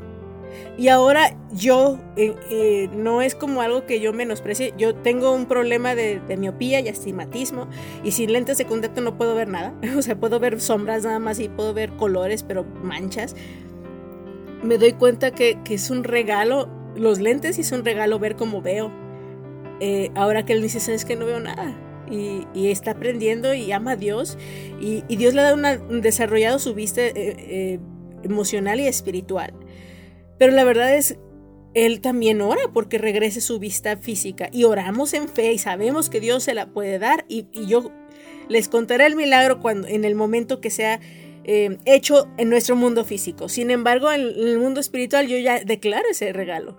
Y 0.79 0.89
ahora 0.89 1.37
yo, 1.53 1.99
eh, 2.17 2.35
eh, 2.51 2.89
no 2.95 3.23
es 3.23 3.35
como 3.35 3.63
algo 3.63 3.87
que 3.87 4.01
yo 4.01 4.13
menosprecie, 4.13 4.75
yo 4.77 4.95
tengo 4.95 5.35
un 5.35 5.47
problema 5.47 5.95
de, 5.95 6.21
miopía 6.39 6.81
y 6.81 6.89
astigmatismo 6.89 7.69
y 8.05 8.13
sin 8.13 8.33
lentes 8.33 8.59
de 8.59 8.67
contacto 8.67 9.01
no 9.01 9.17
puedo 9.17 9.35
ver 9.35 9.49
nada, 9.49 9.75
o 9.97 10.03
sea, 10.03 10.17
puedo 10.17 10.39
ver 10.39 10.61
sombras 10.61 11.05
nada 11.05 11.19
más 11.19 11.41
y 11.41 11.49
puedo 11.49 11.73
ver 11.73 11.93
colores, 11.93 12.43
pero 12.43 12.65
manchas. 12.83 13.35
Me 14.63 14.79
doy 14.79 14.93
cuenta 14.93 15.31
que, 15.31 15.59
es 15.69 15.91
un 15.91 16.05
regalo, 16.05 16.69
los 16.97 17.21
lentes 17.21 17.59
y 17.59 17.61
es 17.61 17.73
un 17.73 17.85
regalo 17.85 18.19
ver 18.19 18.37
cómo 18.37 18.61
veo. 18.61 18.91
Eh, 19.81 20.11
ahora 20.15 20.45
que 20.45 20.53
él 20.53 20.63
dice, 20.63 20.81
sabes 20.81 21.05
que 21.05 21.17
no 21.17 21.27
veo 21.27 21.41
nada. 21.41 21.75
Y, 22.11 22.47
está 22.55 22.93
aprendiendo 22.93 23.53
y 23.53 23.73
ama 23.73 23.93
a 23.93 23.97
Dios 23.97 24.39
y, 24.81 25.03
Dios 25.17 25.35
le 25.35 25.41
ha 25.41 25.53
una, 25.53 25.77
desarrollado 25.77 26.61
su 26.61 26.73
vista 26.73 27.03
emocional 28.23 28.79
y 28.81 28.87
espiritual. 28.87 29.53
Pero 30.39 30.53
la 30.53 30.65
verdad 30.65 30.95
es, 30.95 31.19
Él 31.75 32.01
también 32.01 32.41
ora 32.41 32.61
porque 32.73 32.99
regrese 32.99 33.41
su 33.41 33.59
vista 33.59 33.97
física. 33.97 34.49
Y 34.53 34.65
oramos 34.65 35.15
en 35.15 35.29
fe 35.29 35.53
y 35.53 35.59
sabemos 35.59 36.11
que 36.11 36.21
Dios 36.21 36.45
se 36.45 36.55
la 36.55 36.67
puede 36.67 36.99
dar. 36.99 37.25
Y, 37.29 37.47
yo 37.67 37.91
les 38.49 38.69
contaré 38.69 39.07
el 39.07 39.17
milagro 39.17 39.61
cuando, 39.61 39.89
en 39.89 40.05
el 40.05 40.15
momento 40.15 40.61
que 40.61 40.71
sea 40.71 41.01
eh, 41.45 41.79
hecho 41.85 42.29
en 42.37 42.51
nuestro 42.51 42.77
mundo 42.77 43.05
físico. 43.05 43.49
Sin 43.49 43.71
embargo, 43.71 44.13
en, 44.13 44.21
el 44.21 44.59
mundo 44.59 44.81
espiritual 44.81 45.27
yo 45.27 45.39
ya 45.39 45.61
declaro 45.61 46.09
ese 46.11 46.33
regalo. 46.33 46.77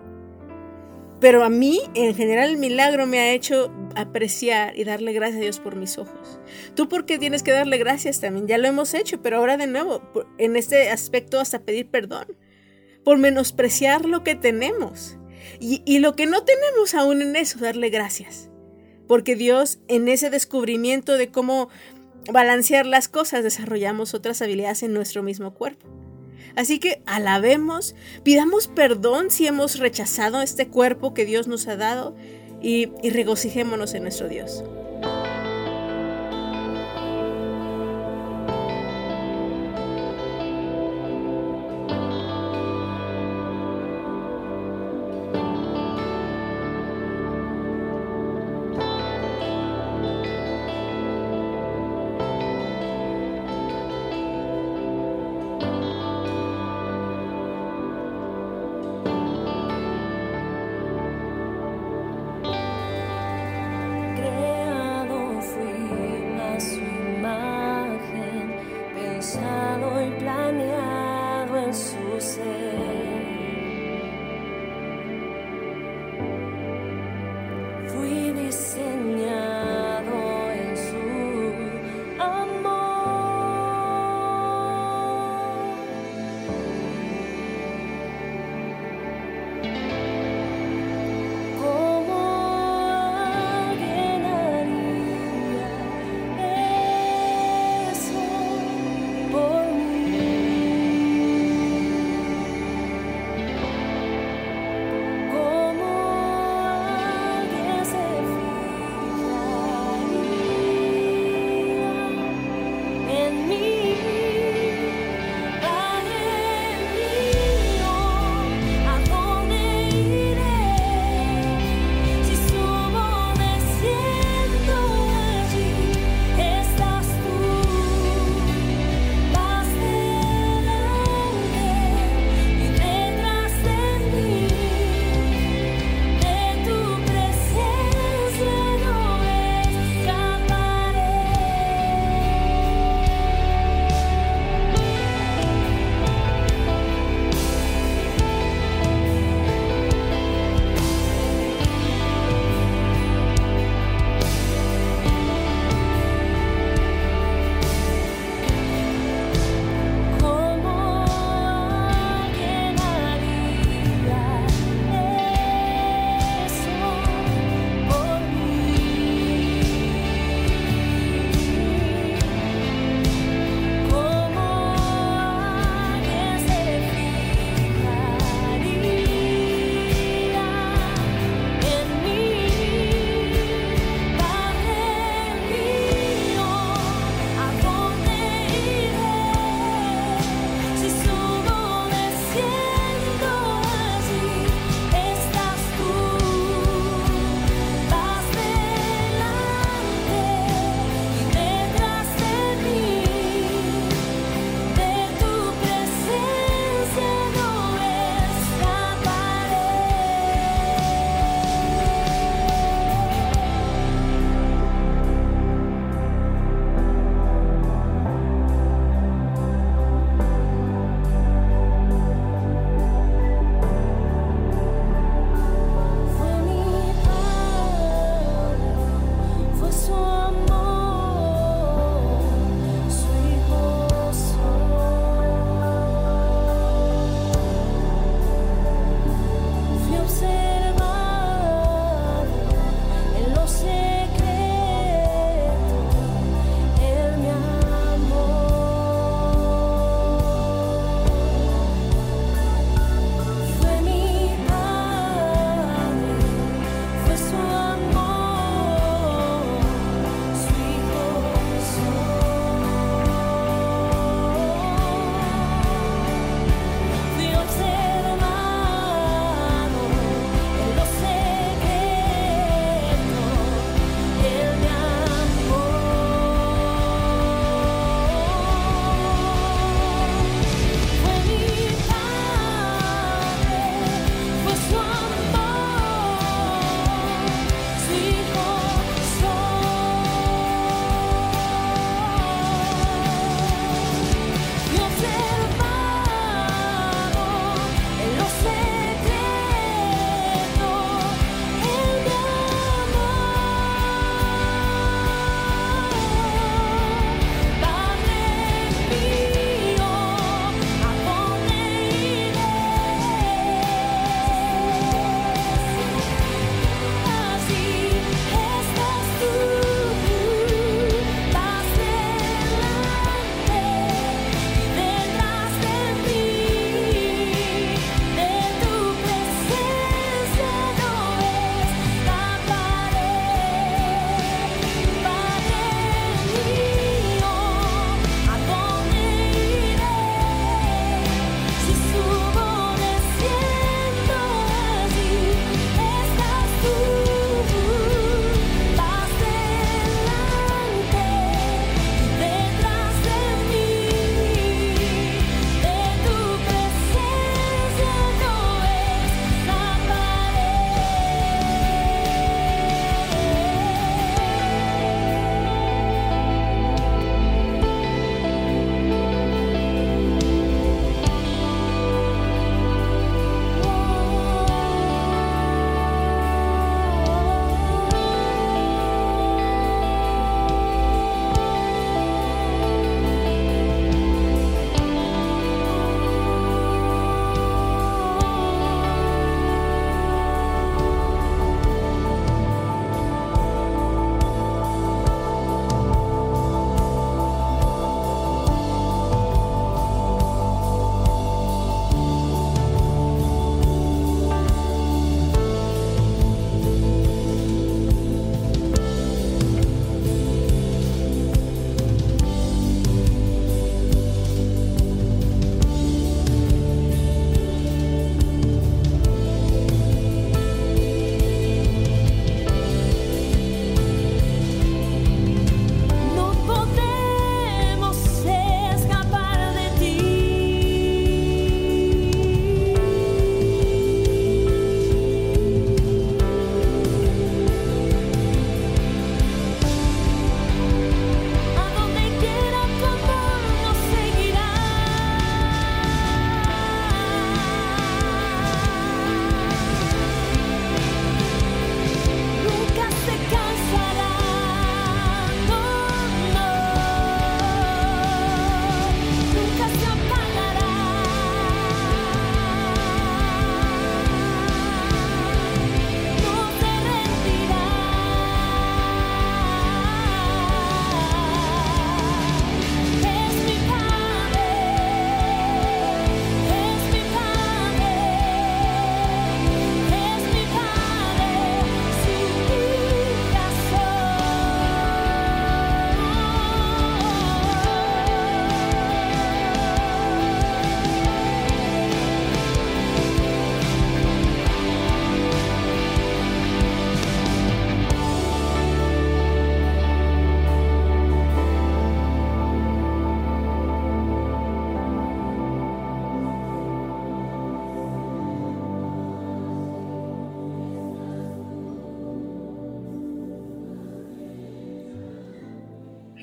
Pero 1.20 1.42
a 1.42 1.48
mí, 1.48 1.80
en 1.94 2.14
general, 2.14 2.50
el 2.50 2.56
milagro 2.58 3.06
me 3.06 3.18
ha 3.18 3.32
hecho 3.32 3.72
apreciar 3.96 4.78
y 4.78 4.84
darle 4.84 5.12
gracias 5.12 5.38
a 5.38 5.42
Dios 5.42 5.58
por 5.58 5.74
mis 5.74 5.98
ojos. 5.98 6.40
Tú 6.74 6.88
porque 6.88 7.18
tienes 7.18 7.42
que 7.42 7.50
darle 7.50 7.78
gracias 7.78 8.20
también, 8.20 8.46
ya 8.46 8.58
lo 8.58 8.68
hemos 8.68 8.94
hecho, 8.94 9.20
pero 9.20 9.38
ahora 9.38 9.56
de 9.56 9.66
nuevo, 9.66 10.02
en 10.38 10.56
este 10.56 10.90
aspecto 10.90 11.40
hasta 11.40 11.60
pedir 11.60 11.90
perdón 11.90 12.26
por 13.04 13.18
menospreciar 13.18 14.04
lo 14.04 14.22
que 14.22 14.34
tenemos. 14.34 15.16
Y, 15.60 15.98
lo 15.98 16.14
que 16.14 16.26
no 16.26 16.44
tenemos 16.44 16.94
aún 16.94 17.22
en 17.22 17.34
eso, 17.34 17.58
darle 17.58 17.90
gracias. 17.90 18.50
Porque 19.06 19.34
Dios 19.34 19.78
en 19.88 20.08
ese 20.08 20.30
descubrimiento 20.30 21.16
de 21.16 21.30
cómo 21.30 21.68
balancear 22.30 22.86
las 22.86 23.08
cosas, 23.08 23.42
desarrollamos 23.42 24.14
otras 24.14 24.42
habilidades 24.42 24.82
en 24.82 24.92
nuestro 24.92 25.22
mismo 25.22 25.54
cuerpo. 25.54 25.88
Así 26.58 26.80
que 26.80 27.00
alabemos, 27.06 27.94
pidamos 28.24 28.66
perdón 28.66 29.30
si 29.30 29.46
hemos 29.46 29.78
rechazado 29.78 30.42
este 30.42 30.66
cuerpo 30.66 31.14
que 31.14 31.24
Dios 31.24 31.46
nos 31.46 31.68
ha 31.68 31.76
dado 31.76 32.16
y, 32.60 32.86
regocijémonos 33.08 33.94
en 33.94 34.02
nuestro 34.02 34.28
Dios. 34.28 34.64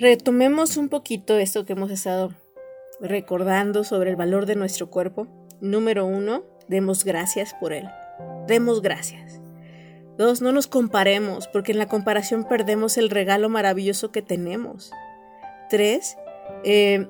Retomemos 0.06 0.78
un 0.78 0.88
poquito 0.88 1.40
esto 1.40 1.66
que 1.66 1.74
hemos 1.74 1.90
estado 1.90 2.32
recordando 3.02 3.84
sobre 3.84 4.12
el 4.12 4.16
valor 4.16 4.46
de 4.46 4.54
nuestro 4.54 4.92
cuerpo. 4.92 5.26
Número 5.62 6.06
uno, 6.06 6.44
demos 6.68 7.04
gracias 7.04 7.56
por 7.56 7.74
él. 7.74 7.90
Demos 8.46 8.84
gracias. 8.84 9.42
Dos, 10.16 10.44
no 10.44 10.52
nos 10.52 10.68
comparemos, 10.68 11.48
porque 11.48 11.72
en 11.72 11.80
la 11.80 11.88
comparación 11.88 12.48
perdemos 12.48 13.00
el 13.00 13.10
regalo 13.10 13.50
maravilloso 13.50 14.12
que 14.12 14.22
tenemos. 14.22 14.92
Tres, 15.72 16.18
eh, 16.64 17.08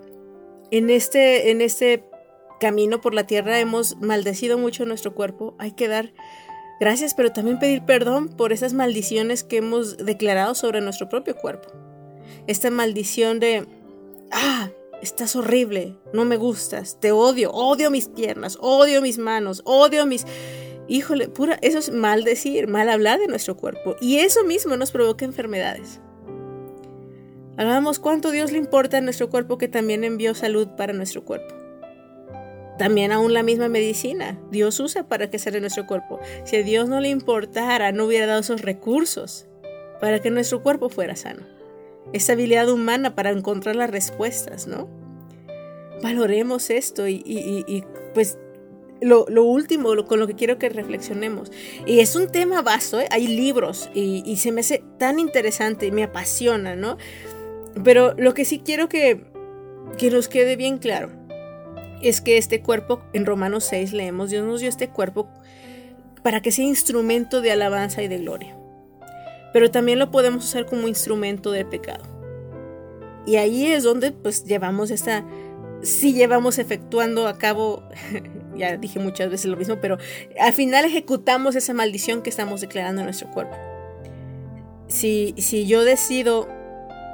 en, 0.71 0.89
este, 0.89 1.51
en 1.51 1.59
este 1.59 2.05
camino 2.61 3.01
por 3.01 3.13
la 3.13 3.27
tierra 3.27 3.59
hemos 3.59 3.97
maldecido 3.97 4.57
mucho 4.57 4.85
nuestro 4.85 5.13
cuerpo. 5.13 5.53
Hay 5.59 5.73
que 5.73 5.89
dar 5.89 6.13
gracias, 6.79 7.13
pero 7.13 7.33
también 7.33 7.59
pedir 7.59 7.83
perdón 7.83 8.29
por 8.29 8.53
esas 8.53 8.71
maldiciones 8.71 9.43
que 9.43 9.57
hemos 9.57 9.97
declarado 9.97 10.55
sobre 10.55 10.79
nuestro 10.79 11.09
propio 11.09 11.35
cuerpo. 11.35 11.84
Esta 12.47 12.69
maldición 12.69 13.39
de, 13.39 13.67
ah, 14.31 14.69
estás 15.01 15.35
horrible, 15.35 15.95
no 16.13 16.25
me 16.25 16.37
gustas, 16.37 16.99
te 16.99 17.11
odio, 17.11 17.51
odio 17.51 17.91
mis 17.91 18.07
piernas, 18.07 18.57
odio 18.61 19.01
mis 19.01 19.17
manos, 19.17 19.61
odio 19.65 20.05
mis... 20.05 20.25
Híjole, 20.87 21.29
pura, 21.29 21.57
eso 21.61 21.79
es 21.79 21.91
mal 21.91 22.23
decir, 22.23 22.67
mal 22.67 22.89
hablar 22.89 23.19
de 23.19 23.27
nuestro 23.27 23.57
cuerpo. 23.57 23.95
Y 23.99 24.17
eso 24.17 24.43
mismo 24.43 24.77
nos 24.77 24.91
provoca 24.91 25.25
enfermedades. 25.25 25.99
Hagamos 27.57 27.99
cuánto 27.99 28.31
Dios 28.31 28.51
le 28.51 28.59
importa 28.59 28.97
a 28.97 29.01
nuestro 29.01 29.29
cuerpo 29.29 29.57
que 29.57 29.67
también 29.67 30.03
envió 30.03 30.35
salud 30.35 30.67
para 30.77 30.93
nuestro 30.93 31.23
cuerpo. 31.23 31.55
También 32.77 33.13
aún 33.13 33.33
la 33.33 33.43
misma 33.43 33.69
medicina, 33.69 34.37
Dios 34.51 34.79
usa 34.81 35.07
para 35.07 35.29
que 35.29 35.39
sane 35.39 35.61
nuestro 35.61 35.87
cuerpo. 35.87 36.19
Si 36.43 36.57
a 36.57 36.63
Dios 36.63 36.89
no 36.89 36.99
le 36.99 37.07
importara, 37.07 37.93
no 37.93 38.05
hubiera 38.05 38.25
dado 38.25 38.41
esos 38.41 38.61
recursos 38.61 39.47
para 40.01 40.19
que 40.19 40.29
nuestro 40.29 40.61
cuerpo 40.61 40.89
fuera 40.89 41.15
sano. 41.15 41.54
Esa 42.13 42.33
habilidad 42.33 42.69
humana 42.69 43.15
para 43.15 43.31
encontrar 43.31 43.75
las 43.75 43.89
respuestas, 43.89 44.67
¿no? 44.67 44.87
Valoremos 46.01 46.69
esto 46.69 47.07
y, 47.07 47.83
pues 48.13 48.37
lo, 49.01 49.25
último 49.43 50.05
con 50.05 50.19
lo 50.19 50.27
que 50.27 50.35
quiero 50.35 50.57
que 50.57 50.69
reflexionemos. 50.69 51.51
Y 51.85 51.99
es 51.99 52.15
un 52.15 52.27
tema 52.27 52.61
vasto, 52.61 52.99
¿eh? 52.99 53.07
hay 53.11 53.27
libros 53.27 53.89
y, 53.93 54.35
se 54.37 54.51
me 54.51 54.61
hace 54.61 54.83
tan 54.97 55.19
interesante, 55.19 55.91
me 55.91 56.03
apasiona, 56.03 56.75
¿no? 56.75 56.97
Pero 57.83 58.13
lo 58.17 58.33
que 58.33 58.45
sí 58.45 58.61
quiero 58.63 58.87
que, 58.87 59.25
que 59.97 60.09
nos 60.09 60.27
quede 60.27 60.55
bien 60.55 60.77
claro 60.77 61.09
es 62.01 62.21
que 62.21 62.37
este 62.37 62.61
cuerpo, 62.61 63.01
en 63.13 63.25
Romanos 63.25 63.65
6 63.65 63.93
leemos, 63.93 64.29
Dios 64.29 64.45
nos 64.45 64.61
dio 64.61 64.69
este 64.69 64.89
cuerpo 64.89 65.29
para 66.23 66.41
que 66.41 66.51
sea 66.51 66.65
instrumento 66.65 67.41
de 67.41 67.51
alabanza 67.51 68.01
y 68.03 68.07
de 68.07 68.17
gloria. 68.17 68.57
Pero 69.55 69.71
también 69.71 69.99
lo 69.99 70.11
podemos 70.11 70.43
usar 70.43 70.65
como 70.65 70.89
instrumento 70.89 71.49
de 71.49 71.63
pecado. 71.63 72.03
Y 73.25 73.37
ahí 73.37 73.67
es 73.67 73.83
donde 73.83 74.11
pues 74.11 74.43
llevamos 74.43 74.91
esta, 74.91 75.23
sí 75.81 76.11
llevamos 76.11 76.59
efectuando 76.59 77.25
a 77.25 77.37
cabo, 77.37 77.81
ya 78.57 78.75
dije 78.75 78.99
muchas 78.99 79.29
veces 79.29 79.45
lo 79.45 79.55
mismo, 79.55 79.77
pero 79.79 79.97
al 80.41 80.51
final 80.51 80.83
ejecutamos 80.83 81.55
esa 81.55 81.73
maldición 81.73 82.21
que 82.21 82.29
estamos 82.29 82.59
declarando 82.59 82.99
en 82.99 83.05
nuestro 83.05 83.31
cuerpo. 83.31 83.55
Si, 84.89 85.33
si 85.37 85.65
yo 85.65 85.85
decido 85.85 86.49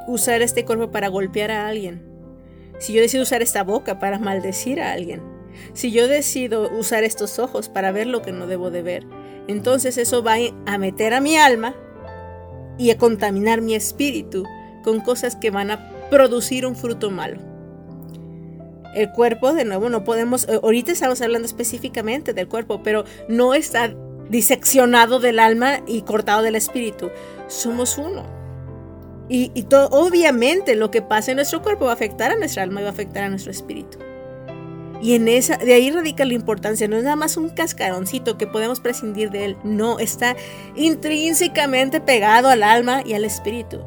usar 0.07 0.41
este 0.41 0.65
cuerpo 0.65 0.89
para 0.89 1.09
golpear 1.09 1.51
a 1.51 1.67
alguien, 1.67 2.01
si 2.79 2.91
yo 2.91 3.03
decido 3.03 3.21
usar 3.21 3.43
esta 3.43 3.63
boca 3.63 3.99
para 3.99 4.17
maldecir 4.17 4.81
a 4.81 4.93
alguien, 4.93 5.21
si 5.73 5.91
yo 5.91 6.07
decido 6.07 6.71
usar 6.75 7.03
estos 7.03 7.37
ojos 7.37 7.69
para 7.69 7.91
ver 7.91 8.07
lo 8.07 8.23
que 8.23 8.31
no 8.31 8.47
debo 8.47 8.71
de 8.71 8.81
ver, 8.81 9.05
entonces 9.47 9.99
eso 9.99 10.23
va 10.23 10.37
a 10.65 10.77
meter 10.79 11.13
a 11.13 11.21
mi 11.21 11.37
alma 11.37 11.75
y 12.77 12.89
a 12.91 12.97
contaminar 12.97 13.61
mi 13.61 13.75
espíritu 13.75 14.45
con 14.83 14.99
cosas 14.99 15.35
que 15.35 15.51
van 15.51 15.71
a 15.71 15.89
producir 16.09 16.65
un 16.65 16.75
fruto 16.75 17.11
malo. 17.11 17.39
El 18.95 19.11
cuerpo, 19.11 19.53
de 19.53 19.63
nuevo, 19.63 19.89
no 19.89 20.03
podemos, 20.03 20.47
eh, 20.49 20.59
ahorita 20.61 20.91
estamos 20.91 21.21
hablando 21.21 21.45
específicamente 21.45 22.33
del 22.33 22.47
cuerpo, 22.47 22.81
pero 22.83 23.05
no 23.29 23.53
está 23.53 23.93
diseccionado 24.29 25.19
del 25.19 25.39
alma 25.39 25.81
y 25.87 26.01
cortado 26.01 26.41
del 26.41 26.55
espíritu. 26.55 27.09
Somos 27.47 27.97
uno. 27.97 28.41
Y, 29.33 29.47
todo, 29.63 29.87
obviamente 29.91 30.75
lo 30.75 30.91
que 30.91 31.01
pasa 31.01 31.31
en 31.31 31.37
nuestro 31.37 31.61
cuerpo 31.61 31.85
va 31.85 31.91
a 31.91 31.93
afectar 31.93 32.31
a 32.31 32.35
nuestra 32.35 32.63
alma 32.63 32.81
y 32.81 32.83
va 32.83 32.89
a 32.89 32.91
afectar 32.91 33.23
a 33.23 33.29
nuestro 33.29 33.49
espíritu. 33.49 33.97
Y 35.01 35.15
en 35.15 35.27
esa, 35.27 35.57
de 35.57 35.73
ahí 35.73 35.89
radica 35.89 36.25
la 36.25 36.33
importancia. 36.33 36.87
No 36.87 36.97
es 36.97 37.03
nada 37.03 37.15
más 37.15 37.35
un 37.37 37.49
cascaroncito 37.49 38.37
que 38.37 38.47
podemos 38.47 38.79
prescindir 38.79 39.31
de 39.31 39.45
él. 39.45 39.57
No, 39.63 39.99
está 39.99 40.35
intrínsecamente 40.75 41.99
pegado 42.01 42.49
al 42.49 42.63
alma 42.63 43.01
y 43.05 43.13
al 43.13 43.25
espíritu. 43.25 43.81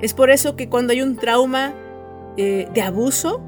Es 0.00 0.14
por 0.14 0.30
eso 0.30 0.56
que 0.56 0.68
cuando 0.68 0.92
hay 0.92 1.02
un 1.02 1.16
trauma 1.16 1.74
eh, 2.36 2.68
de 2.74 2.82
abuso, 2.82 3.40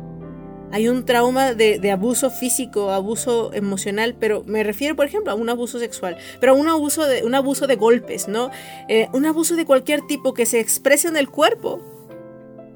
hay 0.72 0.88
un 0.88 1.04
trauma 1.04 1.52
de, 1.52 1.90
abuso 1.90 2.30
físico, 2.30 2.90
abuso 2.90 3.52
emocional, 3.54 4.14
pero 4.18 4.44
me 4.46 4.62
refiero, 4.62 4.94
por 4.94 5.06
ejemplo, 5.06 5.32
a 5.32 5.34
un 5.34 5.48
abuso 5.48 5.80
sexual, 5.80 6.16
pero 6.38 6.52
a 6.52 6.54
un 6.54 6.68
abuso 6.68 7.06
de, 7.06 7.24
un 7.24 7.34
abuso 7.34 7.66
de 7.66 7.74
golpes, 7.74 8.28
¿no? 8.28 8.50
Eh, 8.88 9.08
un 9.12 9.26
abuso 9.26 9.56
de 9.56 9.64
cualquier 9.64 10.02
tipo 10.06 10.32
que 10.32 10.46
se 10.46 10.60
exprese 10.60 11.08
en 11.08 11.16
el 11.16 11.28
cuerpo. 11.28 11.80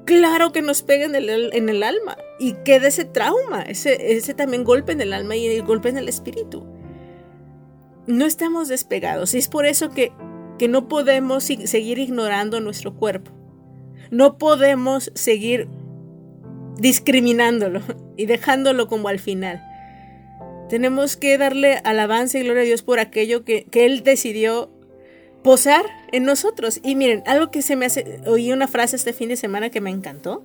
Claro 0.03 0.51
que 0.51 0.61
nos 0.61 0.83
pega 0.83 1.05
en 1.05 1.15
el, 1.15 1.29
en 1.53 1.69
el 1.69 1.83
alma 1.83 2.17
y 2.39 2.53
queda 2.65 2.87
ese 2.87 3.05
trauma, 3.05 3.61
ese, 3.61 4.15
ese 4.15 4.33
también 4.33 4.63
golpe 4.63 4.91
en 4.91 5.01
el 5.01 5.13
alma 5.13 5.35
y 5.35 5.47
el 5.47 5.63
golpe 5.63 5.89
en 5.89 5.97
el 5.97 6.09
espíritu. 6.09 6.65
No 8.07 8.25
estamos 8.25 8.67
despegados 8.67 9.33
y 9.33 9.39
es 9.39 9.47
por 9.47 9.65
eso 9.65 9.89
que, 9.89 10.11
que 10.57 10.67
no 10.67 10.87
podemos 10.87 11.43
seguir 11.43 11.99
ignorando 11.99 12.59
nuestro 12.61 12.95
cuerpo. 12.95 13.31
No 14.11 14.37
podemos 14.37 15.11
seguir 15.15 15.67
discriminándolo 16.77 17.81
y 18.17 18.25
dejándolo 18.25 18.87
como 18.87 19.07
al 19.07 19.19
final. 19.19 19.63
Tenemos 20.69 21.15
que 21.15 21.37
darle 21.37 21.79
alabanza 21.83 22.39
y 22.39 22.43
gloria 22.43 22.63
a 22.63 22.65
Dios 22.65 22.81
por 22.81 22.99
aquello 22.99 23.43
que, 23.43 23.67
Él 23.71 24.03
decidió 24.03 24.71
posar 25.43 25.85
en 26.11 26.23
nosotros. 26.23 26.79
Y 26.83 26.95
miren, 26.95 27.21
algo 27.27 27.51
que 27.51 27.61
se 27.61 27.75
me 27.75 27.85
hace, 27.85 28.19
oí 28.25 28.51
una 28.51 28.67
frase 28.67 28.95
este 28.95 29.13
fin 29.13 29.29
de 29.29 29.37
semana 29.37 29.69
que 29.69 29.79
me 29.79 29.91
encantó. 29.91 30.43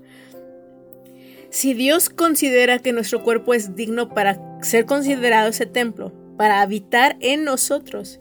Si 1.51 1.75
Dios 1.75 2.11
considera 2.11 2.79
que 2.79 2.93
nuestro 2.93 3.25
cuerpo 3.25 3.55
es 3.55 3.75
digno 3.75 4.09
para 4.15 4.41
ser 4.63 4.87
considerado 4.87 5.49
ese 5.49 5.67
templo, 5.67 6.13
para 6.37 6.63
habitar 6.63 7.17
en 7.21 7.45
nosotros, 7.45 8.21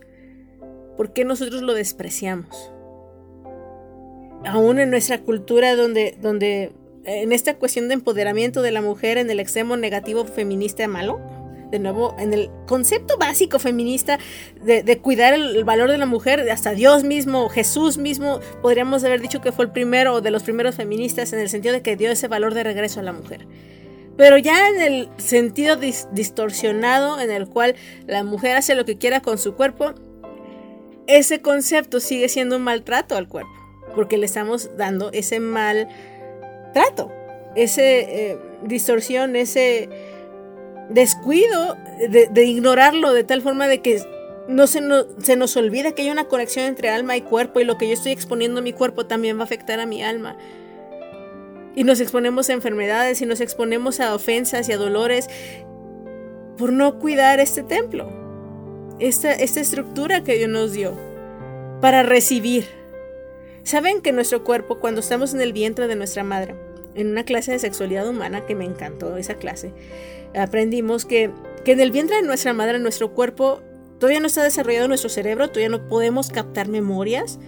¿por 0.98 1.14
qué 1.14 1.26
nosotros 1.26 1.62
lo 1.62 1.76
despreciamos? 1.76 2.72
Aún 4.46 4.80
en 4.80 4.90
nuestra 4.90 5.22
cultura 5.22 5.76
donde, 5.76 6.18
donde 6.20 6.74
en 7.06 7.32
esta 7.32 7.56
cuestión 7.56 7.88
de 7.88 7.94
empoderamiento 7.94 8.64
de 8.64 8.72
la 8.72 8.82
mujer 8.82 9.20
en 9.20 9.30
el 9.30 9.40
extremo 9.40 9.78
negativo 9.78 10.26
feminista 10.26 10.88
malo, 10.88 11.20
de 11.72 11.80
nuevo, 11.80 12.16
en 12.20 12.34
el 12.34 12.50
concepto 12.68 13.18
básico 13.18 13.60
feminista 13.60 14.20
de, 14.64 14.98
cuidar 15.00 15.34
el, 15.34 15.64
valor 15.64 15.92
de 15.92 15.98
la 15.98 16.06
mujer, 16.06 16.50
hasta 16.50 16.72
Dios 16.72 17.04
mismo, 17.04 17.50
Jesús 17.50 17.98
mismo, 17.98 18.40
podríamos 18.62 19.04
haber 19.04 19.22
dicho 19.22 19.42
que 19.42 19.52
fue 19.52 19.66
el 19.66 19.72
primero 19.72 20.22
de 20.22 20.32
los 20.32 20.44
primeros 20.44 20.76
feministas 20.76 21.34
en 21.34 21.40
el 21.40 21.50
sentido 21.50 21.74
de 21.74 21.82
que 21.82 21.96
dio 21.96 22.12
ese 22.12 22.28
valor 22.28 22.54
de 22.54 22.64
regreso 22.64 23.00
a 23.00 23.04
la 23.04 23.14
mujer. 23.14 23.48
Pero 24.18 24.38
ya 24.38 24.68
en 24.70 24.82
el 24.82 25.10
sentido 25.18 25.78
distorsionado 25.78 27.22
en 27.22 27.32
el 27.32 27.48
cual 27.48 27.76
la 28.06 28.24
mujer 28.24 28.58
hace 28.58 28.76
lo 28.76 28.84
que 28.84 28.98
quiera 28.98 29.22
con 29.22 29.38
su 29.38 29.54
cuerpo, 29.56 29.94
ese 31.08 31.42
concepto 31.42 32.00
sigue 32.00 32.30
siendo 32.30 32.58
un 32.58 32.64
maltrato 32.64 33.16
al 33.16 33.28
cuerpo, 33.28 33.52
porque 33.96 34.18
le 34.18 34.26
estamos 34.26 34.76
dando 34.78 35.10
ese 35.14 35.40
mal 35.40 35.88
trato, 36.74 37.12
esa 37.56 37.82
eh, 37.82 38.38
distorsión, 38.64 39.36
ese 39.36 39.90
descuido 40.90 41.78
de, 42.10 42.44
ignorarlo 42.46 43.14
de 43.14 43.24
tal 43.24 43.42
forma 43.42 43.68
de 43.68 43.82
que 43.82 44.02
no 44.48 44.68
se, 44.68 44.82
nos 44.82 45.58
olvida 45.58 45.92
que 45.92 46.02
hay 46.04 46.10
una 46.10 46.26
conexión 46.26 46.66
entre 46.66 46.90
alma 46.90 47.16
y 47.16 47.22
cuerpo 47.22 47.60
y 47.60 47.64
lo 47.64 47.78
que 47.78 47.88
yo 47.88 47.94
estoy 47.94 48.12
exponiendo 48.12 48.60
a 48.60 48.64
mi 48.64 48.74
cuerpo 48.74 49.06
también 49.06 49.38
va 49.38 49.42
a 49.42 49.46
afectar 49.46 49.80
a 49.80 49.86
mi 49.86 50.04
alma. 50.04 50.38
Y 51.76 51.84
nos 51.84 52.00
exponemos 52.00 52.50
a 52.50 52.54
enfermedades 52.54 53.22
y 53.22 53.26
nos 53.26 53.42
exponemos 53.42 54.00
a 54.00 54.16
ofensas 54.16 54.68
y 54.68 54.74
a 54.74 54.78
dolores 54.78 55.30
por 56.58 56.74
no 56.74 57.00
cuidar 57.00 57.40
este 57.40 57.64
templo, 57.64 58.12
esta, 59.00 59.32
esta 59.32 59.62
estructura 59.62 60.24
que 60.24 60.36
Dios 60.36 60.50
nos 60.50 60.74
dio 60.74 60.98
para 61.80 62.04
recibir 62.04 62.80
Saben 63.70 64.02
que 64.02 64.12
nuestro 64.12 64.44
cuerpo, 64.44 64.80
cuando 64.80 65.02
estamos 65.02 65.34
en 65.34 65.42
el 65.42 65.54
vientre 65.54 65.88
de 65.88 65.96
nuestra 65.96 66.24
madre, 66.24 66.56
en 66.96 67.08
una 67.08 67.24
clase 67.24 67.52
de 67.52 67.60
sexualidad 67.60 68.08
humana 68.08 68.46
que 68.46 68.56
me 68.56 68.66
encantó 68.66 69.18
esa 69.18 69.36
clase, 69.36 69.74
aprendimos 70.36 71.06
que, 71.06 71.32
que 71.66 71.72
en 71.72 71.80
el 71.80 71.92
vientre 71.92 72.18
de 72.18 72.24
nuestra 72.24 72.54
madre, 72.54 72.80
nuestro 72.80 73.14
cuerpo 73.14 73.62
todavía 74.00 74.20
no 74.20 74.28
está 74.28 74.44
desarrollado 74.44 74.88
nuestro 74.88 75.10
cerebro, 75.10 75.50
todavía 75.50 75.70
no 75.70 75.88
podemos 75.88 76.30
captar 76.30 76.68
memorias, 76.68 77.40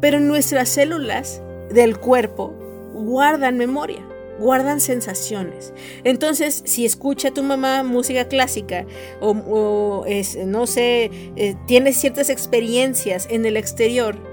pero 0.00 0.18
nuestras 0.18 0.68
células 0.68 1.42
del 1.70 1.98
cuerpo 1.98 2.54
guardan 2.94 3.56
memoria, 3.56 4.00
guardan 4.38 4.80
sensaciones. 4.80 5.72
Entonces, 6.04 6.62
si 6.64 6.84
escucha 6.84 7.30
tu 7.30 7.42
mamá 7.42 7.82
música 7.82 8.26
clásica 8.26 8.86
o, 9.20 10.04
es, 10.06 10.36
no 10.36 10.66
sé, 10.66 11.10
eh, 11.36 11.54
tienes 11.66 11.96
ciertas 11.96 12.30
experiencias 12.30 13.28
en 13.30 13.44
el 13.44 13.56
exterior, 13.56 14.29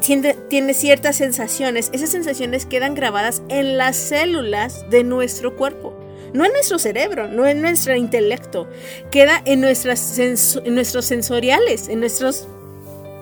tiene, 0.00 0.34
tiene 0.48 0.74
ciertas 0.74 1.16
sensaciones. 1.16 1.90
Esas 1.92 2.10
sensaciones 2.10 2.66
quedan 2.66 2.94
grabadas 2.94 3.42
en 3.48 3.76
las 3.76 3.96
células 3.96 4.88
de 4.90 5.04
nuestro 5.04 5.56
cuerpo. 5.56 5.98
No 6.32 6.46
en 6.46 6.52
nuestro 6.52 6.78
cerebro, 6.78 7.28
no 7.28 7.46
en 7.46 7.60
nuestro 7.60 7.94
intelecto. 7.94 8.68
Queda 9.10 9.42
en, 9.44 9.60
nuestras 9.60 10.18
en 10.18 10.74
nuestros 10.74 11.04
sensoriales, 11.04 11.88
en 11.88 12.00
nuestras 12.00 12.48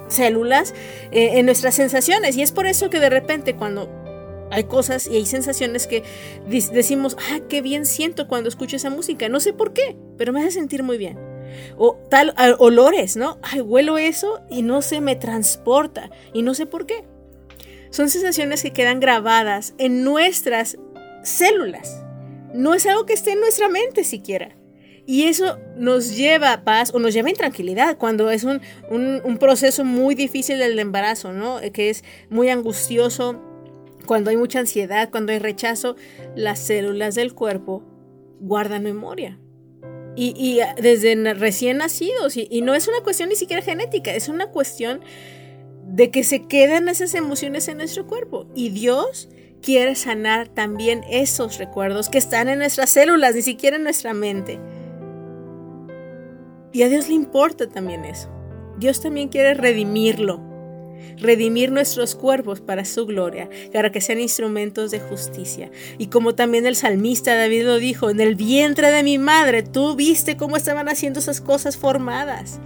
células, 0.08 0.74
eh, 1.10 1.38
en 1.38 1.46
nuestras 1.46 1.74
sensaciones. 1.74 2.36
Y 2.36 2.42
es 2.42 2.52
por 2.52 2.66
eso 2.66 2.90
que 2.90 3.00
de 3.00 3.10
repente 3.10 3.56
cuando 3.56 3.88
hay 4.50 4.64
cosas 4.64 5.06
y 5.06 5.16
hay 5.16 5.26
sensaciones 5.26 5.86
que 5.86 6.02
decimos, 6.48 7.16
ah, 7.30 7.40
qué 7.48 7.62
bien 7.62 7.86
siento 7.86 8.28
cuando 8.28 8.48
escucho 8.48 8.76
esa 8.76 8.90
música. 8.90 9.28
No 9.28 9.40
sé 9.40 9.52
por 9.52 9.72
qué, 9.72 9.96
pero 10.16 10.32
me 10.32 10.40
hace 10.40 10.52
sentir 10.52 10.82
muy 10.82 10.98
bien. 10.98 11.29
O 11.76 11.98
tal, 12.10 12.34
olores, 12.58 13.16
¿no? 13.16 13.38
Ay, 13.42 13.60
huelo 13.60 13.98
eso 13.98 14.40
y 14.50 14.62
no 14.62 14.82
se 14.82 15.00
me 15.00 15.16
transporta 15.16 16.10
y 16.32 16.42
no 16.42 16.54
sé 16.54 16.66
por 16.66 16.86
qué. 16.86 17.04
Son 17.90 18.08
sensaciones 18.08 18.62
que 18.62 18.72
quedan 18.72 19.00
grabadas 19.00 19.74
en 19.78 20.04
nuestras 20.04 20.78
células. 21.22 22.04
No 22.54 22.74
es 22.74 22.86
algo 22.86 23.06
que 23.06 23.14
esté 23.14 23.32
en 23.32 23.40
nuestra 23.40 23.68
mente 23.68 24.04
siquiera. 24.04 24.56
Y 25.06 25.24
eso 25.24 25.58
nos 25.76 26.16
lleva 26.16 26.52
a 26.52 26.62
paz 26.62 26.94
o 26.94 27.00
nos 27.00 27.14
lleva 27.14 27.28
a 27.28 27.30
intranquilidad 27.30 27.98
cuando 27.98 28.30
es 28.30 28.44
un, 28.44 28.60
un 28.90 29.38
proceso 29.38 29.84
muy 29.84 30.14
difícil 30.14 30.58
del 30.58 30.78
embarazo, 30.78 31.32
¿no? 31.32 31.58
Que 31.72 31.90
es 31.90 32.04
muy 32.28 32.48
angustioso, 32.48 33.40
cuando 34.06 34.30
hay 34.30 34.36
mucha 34.36 34.60
ansiedad, 34.60 35.10
cuando 35.10 35.32
hay 35.32 35.38
rechazo, 35.38 35.96
las 36.34 36.58
células 36.58 37.14
del 37.14 37.34
cuerpo 37.34 37.84
guardan 38.40 38.82
memoria. 38.82 39.38
Y, 40.16 40.60
desde 40.80 41.34
recién 41.34 41.78
nacidos, 41.78 42.36
y, 42.36 42.60
no 42.62 42.74
es 42.74 42.88
una 42.88 43.00
cuestión 43.00 43.28
ni 43.28 43.36
siquiera 43.36 43.62
genética, 43.62 44.14
es 44.14 44.28
una 44.28 44.48
cuestión 44.48 45.00
de 45.86 46.10
que 46.10 46.24
se 46.24 46.46
quedan 46.46 46.88
esas 46.88 47.14
emociones 47.14 47.68
en 47.68 47.78
nuestro 47.78 48.06
cuerpo. 48.06 48.46
Y 48.54 48.70
Dios 48.70 49.28
quiere 49.62 49.94
sanar 49.94 50.48
también 50.48 51.02
esos 51.08 51.58
recuerdos 51.58 52.08
que 52.08 52.18
están 52.18 52.48
en 52.48 52.58
nuestras 52.58 52.90
células, 52.90 53.34
ni 53.34 53.42
siquiera 53.42 53.76
en 53.76 53.84
nuestra 53.84 54.12
mente. 54.12 54.58
Y 56.72 56.82
a 56.82 56.88
Dios 56.88 57.08
le 57.08 57.14
importa 57.14 57.68
también 57.68 58.04
eso. 58.04 58.28
Dios 58.78 59.00
también 59.00 59.28
quiere 59.28 59.54
redimirlo 59.54 60.49
redimir 61.18 61.72
nuestros 61.72 62.14
cuerpos 62.14 62.60
para 62.60 62.84
su 62.84 63.06
gloria, 63.06 63.48
para 63.72 63.92
que 63.92 64.00
sean 64.00 64.20
instrumentos 64.20 64.90
de 64.90 65.00
justicia. 65.00 65.70
Y 65.98 66.08
como 66.08 66.34
también 66.34 66.66
el 66.66 66.76
salmista 66.76 67.34
David 67.34 67.64
lo 67.64 67.78
dijo, 67.78 68.10
en 68.10 68.20
el 68.20 68.34
vientre 68.34 68.90
de 68.90 69.02
mi 69.02 69.18
madre, 69.18 69.62
tú 69.62 69.96
viste 69.96 70.36
cómo 70.36 70.56
estaban 70.56 70.88
haciendo 70.88 71.20
esas 71.20 71.40
cosas 71.40 71.76
formadas. 71.76 72.60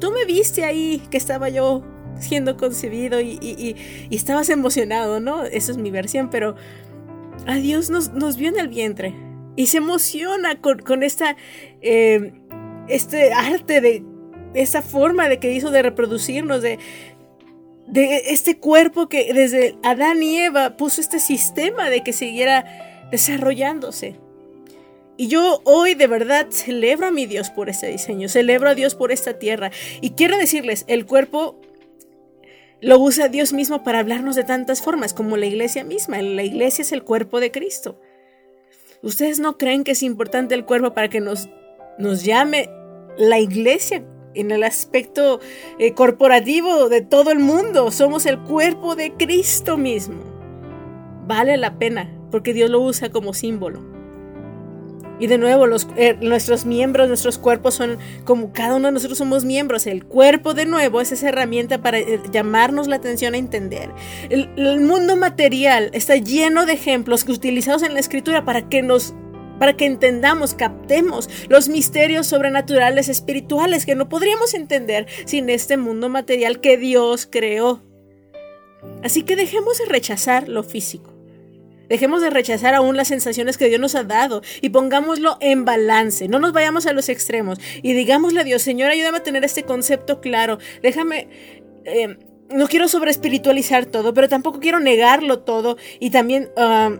Tú 0.00 0.10
me 0.10 0.24
viste 0.24 0.64
ahí 0.64 1.02
que 1.10 1.16
estaba 1.16 1.48
yo 1.48 1.84
siendo 2.18 2.56
concebido 2.56 3.20
y, 3.20 3.76
estabas 4.10 4.48
emocionado, 4.50 5.20
¿no? 5.20 5.44
Esa 5.44 5.72
es 5.72 5.78
mi 5.78 5.90
versión, 5.90 6.30
pero 6.30 6.54
a 7.46 7.56
Dios 7.56 7.90
nos, 7.90 8.12
nos 8.12 8.36
vio 8.36 8.48
en 8.48 8.58
el 8.58 8.68
vientre 8.68 9.14
y 9.56 9.66
se 9.66 9.78
emociona 9.78 10.60
con, 10.60 11.02
esta, 11.02 11.36
eh, 11.80 12.32
este 12.88 13.32
arte 13.32 13.80
de 13.80 14.04
esa 14.54 14.82
forma 14.82 15.28
de 15.28 15.38
que 15.38 15.52
hizo 15.52 15.70
de 15.70 15.82
reproducirnos, 15.82 16.62
de, 16.62 16.78
de 17.86 18.30
este 18.30 18.58
cuerpo 18.58 19.08
que 19.08 19.32
desde 19.32 19.76
Adán 19.82 20.22
y 20.22 20.38
Eva 20.38 20.76
puso 20.76 21.00
este 21.00 21.20
sistema 21.20 21.90
de 21.90 22.02
que 22.02 22.12
siguiera 22.12 23.08
desarrollándose. 23.10 24.16
Y 25.16 25.28
yo 25.28 25.60
hoy 25.64 25.94
de 25.94 26.06
verdad 26.06 26.46
celebro 26.50 27.06
a 27.06 27.10
mi 27.10 27.26
Dios 27.26 27.50
por 27.50 27.68
este 27.68 27.88
diseño, 27.88 28.28
celebro 28.28 28.70
a 28.70 28.74
Dios 28.74 28.94
por 28.94 29.12
esta 29.12 29.38
tierra. 29.38 29.70
Y 30.00 30.10
quiero 30.10 30.38
decirles, 30.38 30.84
el 30.88 31.06
cuerpo 31.06 31.60
lo 32.80 32.98
usa 32.98 33.28
Dios 33.28 33.52
mismo 33.52 33.84
para 33.84 34.00
hablarnos 34.00 34.34
de 34.34 34.44
tantas 34.44 34.82
formas, 34.82 35.14
como 35.14 35.36
la 35.36 35.46
iglesia 35.46 35.84
misma. 35.84 36.20
La 36.22 36.42
iglesia 36.42 36.82
es 36.82 36.92
el 36.92 37.04
cuerpo 37.04 37.38
de 37.40 37.52
Cristo. 37.52 38.00
¿Ustedes 39.02 39.38
no 39.38 39.58
creen 39.58 39.84
que 39.84 39.92
es 39.92 40.02
importante 40.02 40.54
el 40.54 40.64
cuerpo 40.64 40.94
para 40.94 41.08
que 41.08 41.20
nos, 41.20 41.48
nos 41.98 42.24
llame 42.24 42.70
la 43.18 43.38
iglesia 43.38 44.02
en 44.34 44.50
el 44.50 44.62
aspecto 44.64 45.40
eh, 45.78 45.92
corporativo 45.94 46.88
de 46.88 47.00
todo 47.00 47.30
el 47.30 47.38
mundo. 47.38 47.90
Somos 47.90 48.26
el 48.26 48.38
cuerpo 48.38 48.96
de 48.96 49.12
Cristo 49.12 49.76
mismo. 49.76 50.22
Vale 51.26 51.56
la 51.56 51.78
pena 51.78 52.10
porque 52.30 52.54
Dios 52.54 52.70
lo 52.70 52.80
usa 52.80 53.10
como 53.10 53.34
símbolo. 53.34 53.92
Y 55.22 55.28
de 55.28 55.38
nuevo, 55.38 55.68
los, 55.68 55.86
eh, 55.96 56.16
nuestros 56.20 56.66
miembros, 56.66 57.06
nuestros 57.06 57.38
cuerpos 57.38 57.74
son 57.74 57.98
como 58.24 58.52
cada 58.52 58.74
uno 58.74 58.88
de 58.88 58.92
nosotros 58.92 59.18
somos 59.18 59.44
miembros. 59.44 59.86
El 59.86 60.04
cuerpo, 60.04 60.52
de 60.52 60.66
nuevo, 60.66 61.00
es 61.00 61.12
esa 61.12 61.28
herramienta 61.28 61.80
para 61.80 62.00
eh, 62.00 62.20
llamarnos 62.32 62.88
la 62.88 62.96
atención 62.96 63.34
a 63.34 63.38
entender. 63.38 63.90
El, 64.30 64.50
el 64.56 64.80
mundo 64.80 65.14
material 65.14 65.90
está 65.92 66.16
lleno 66.16 66.66
de 66.66 66.72
ejemplos 66.72 67.24
utilizados 67.28 67.84
en 67.84 67.94
la 67.94 68.00
escritura 68.00 68.44
para 68.44 68.68
que 68.68 68.82
nos 68.82 69.14
para 69.62 69.76
que 69.76 69.86
entendamos, 69.86 70.54
captemos 70.54 71.30
los 71.48 71.68
misterios 71.68 72.26
sobrenaturales 72.26 73.08
espirituales 73.08 73.86
que 73.86 73.94
no 73.94 74.08
podríamos 74.08 74.54
entender 74.54 75.06
sin 75.24 75.48
este 75.50 75.76
mundo 75.76 76.08
material 76.08 76.60
que 76.60 76.76
Dios 76.76 77.28
creó. 77.30 77.80
Así 79.04 79.22
que 79.22 79.36
dejemos 79.36 79.78
de 79.78 79.84
rechazar 79.84 80.48
lo 80.48 80.64
físico. 80.64 81.14
Dejemos 81.88 82.22
de 82.22 82.30
rechazar 82.30 82.74
aún 82.74 82.96
las 82.96 83.06
sensaciones 83.06 83.56
que 83.56 83.68
Dios 83.68 83.80
nos 83.80 83.94
ha 83.94 84.02
dado 84.02 84.42
y 84.60 84.70
pongámoslo 84.70 85.36
en 85.38 85.64
balance. 85.64 86.26
No 86.26 86.40
nos 86.40 86.52
vayamos 86.52 86.86
a 86.86 86.92
los 86.92 87.08
extremos 87.08 87.60
y 87.84 87.92
digámosle 87.92 88.40
a 88.40 88.44
Dios, 88.44 88.62
Señor, 88.62 88.90
ayúdame 88.90 89.18
a 89.18 89.22
tener 89.22 89.44
este 89.44 89.62
concepto 89.62 90.20
claro. 90.20 90.58
Déjame... 90.82 91.28
Eh, 91.84 92.18
no 92.50 92.66
quiero 92.66 92.88
sobre 92.88 93.12
espiritualizar 93.12 93.86
todo, 93.86 94.12
pero 94.12 94.28
tampoco 94.28 94.58
quiero 94.58 94.80
negarlo 94.80 95.38
todo 95.38 95.78
y 96.00 96.10
también 96.10 96.50
ah, 96.56 96.98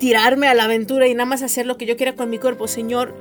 tirarme 0.00 0.48
a 0.48 0.54
la 0.54 0.64
aventura 0.64 1.06
y 1.06 1.14
nada 1.14 1.26
más 1.26 1.42
hacer 1.42 1.66
lo 1.66 1.76
que 1.76 1.86
yo 1.86 1.96
quiera 1.96 2.16
con 2.16 2.28
mi 2.30 2.38
cuerpo. 2.38 2.66
Señor, 2.66 3.14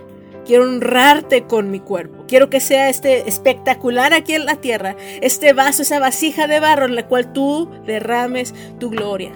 quiero 0.46 0.64
honrarte 0.64 1.44
con 1.44 1.70
mi 1.70 1.80
cuerpo. 1.80 2.26
Quiero 2.28 2.50
que 2.50 2.60
sea 2.60 2.90
este 2.90 3.30
espectacular 3.30 4.14
aquí 4.14 4.34
en 4.34 4.46
la 4.46 4.56
tierra, 4.56 4.96
este 5.22 5.54
vaso, 5.54 5.84
esa 5.84 6.00
vasija 6.00 6.48
de 6.48 6.60
barro 6.60 6.86
en 6.86 6.96
la 6.96 7.06
cual 7.08 7.34
tú 7.34 7.70
derrames 7.86 8.56
tu 8.80 8.90
gloria. 8.90 9.32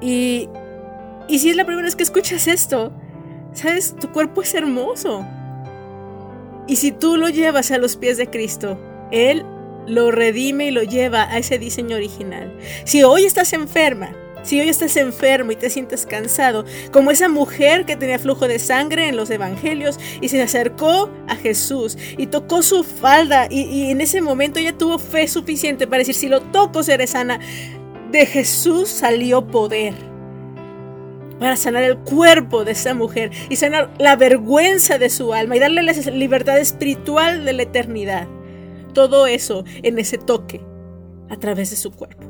Y, 0.00 0.48
y 1.28 1.38
si 1.40 1.50
es 1.50 1.56
la 1.56 1.66
primera 1.66 1.84
vez 1.84 1.96
que 1.96 2.04
escuchas 2.04 2.46
esto, 2.48 2.92
sabes, 3.52 3.94
tu 3.96 4.10
cuerpo 4.12 4.40
es 4.40 4.54
hermoso. 4.54 5.26
Y 6.66 6.76
si 6.76 6.92
tú 6.92 7.16
lo 7.16 7.28
llevas 7.28 7.72
a 7.72 7.78
los 7.78 7.96
pies 7.96 8.16
de 8.16 8.30
Cristo, 8.30 8.78
Él 9.10 9.44
lo 9.86 10.12
redime 10.12 10.66
y 10.66 10.70
lo 10.70 10.84
lleva 10.84 11.24
a 11.24 11.38
ese 11.38 11.58
diseño 11.58 11.96
original. 11.96 12.56
Si 12.84 13.02
hoy 13.02 13.24
estás 13.24 13.52
enferma, 13.52 14.14
si 14.42 14.60
hoy 14.60 14.68
estás 14.68 14.96
enfermo 14.96 15.52
y 15.52 15.56
te 15.56 15.70
sientes 15.70 16.06
cansado, 16.06 16.64
como 16.92 17.10
esa 17.10 17.28
mujer 17.28 17.84
que 17.84 17.96
tenía 17.96 18.18
flujo 18.18 18.48
de 18.48 18.58
sangre 18.58 19.08
en 19.08 19.16
los 19.16 19.30
evangelios 19.30 19.98
y 20.20 20.28
se 20.28 20.42
acercó 20.42 21.10
a 21.28 21.36
Jesús 21.36 21.96
y 22.16 22.26
tocó 22.26 22.62
su 22.62 22.84
falda 22.84 23.46
y, 23.50 23.90
en 23.90 24.00
ese 24.00 24.20
momento 24.20 24.58
ella 24.58 24.76
tuvo 24.76 24.98
fe 24.98 25.28
suficiente 25.28 25.86
para 25.86 25.98
decir, 25.98 26.14
si 26.14 26.28
lo 26.28 26.40
toco 26.40 26.82
seré 26.82 27.06
sana. 27.06 27.40
De 28.10 28.26
Jesús 28.26 28.88
salió 28.88 29.46
poder 29.46 29.94
para 31.38 31.56
sanar 31.56 31.84
el 31.84 31.96
cuerpo 31.98 32.64
de 32.64 32.72
esa 32.72 32.92
mujer 32.92 33.30
y 33.48 33.56
sanar 33.56 33.90
la 33.98 34.16
vergüenza 34.16 34.98
de 34.98 35.10
su 35.10 35.32
alma 35.32 35.56
y 35.56 35.60
darle 35.60 35.82
la 35.82 35.92
libertad 35.92 36.58
espiritual 36.58 37.44
de 37.44 37.52
la 37.52 37.62
eternidad. 37.62 38.26
Todo 38.92 39.26
eso 39.26 39.64
en 39.82 39.98
ese 39.98 40.18
toque 40.18 40.60
a 41.28 41.36
través 41.36 41.70
de 41.70 41.76
su 41.76 41.92
cuerpo. 41.92 42.29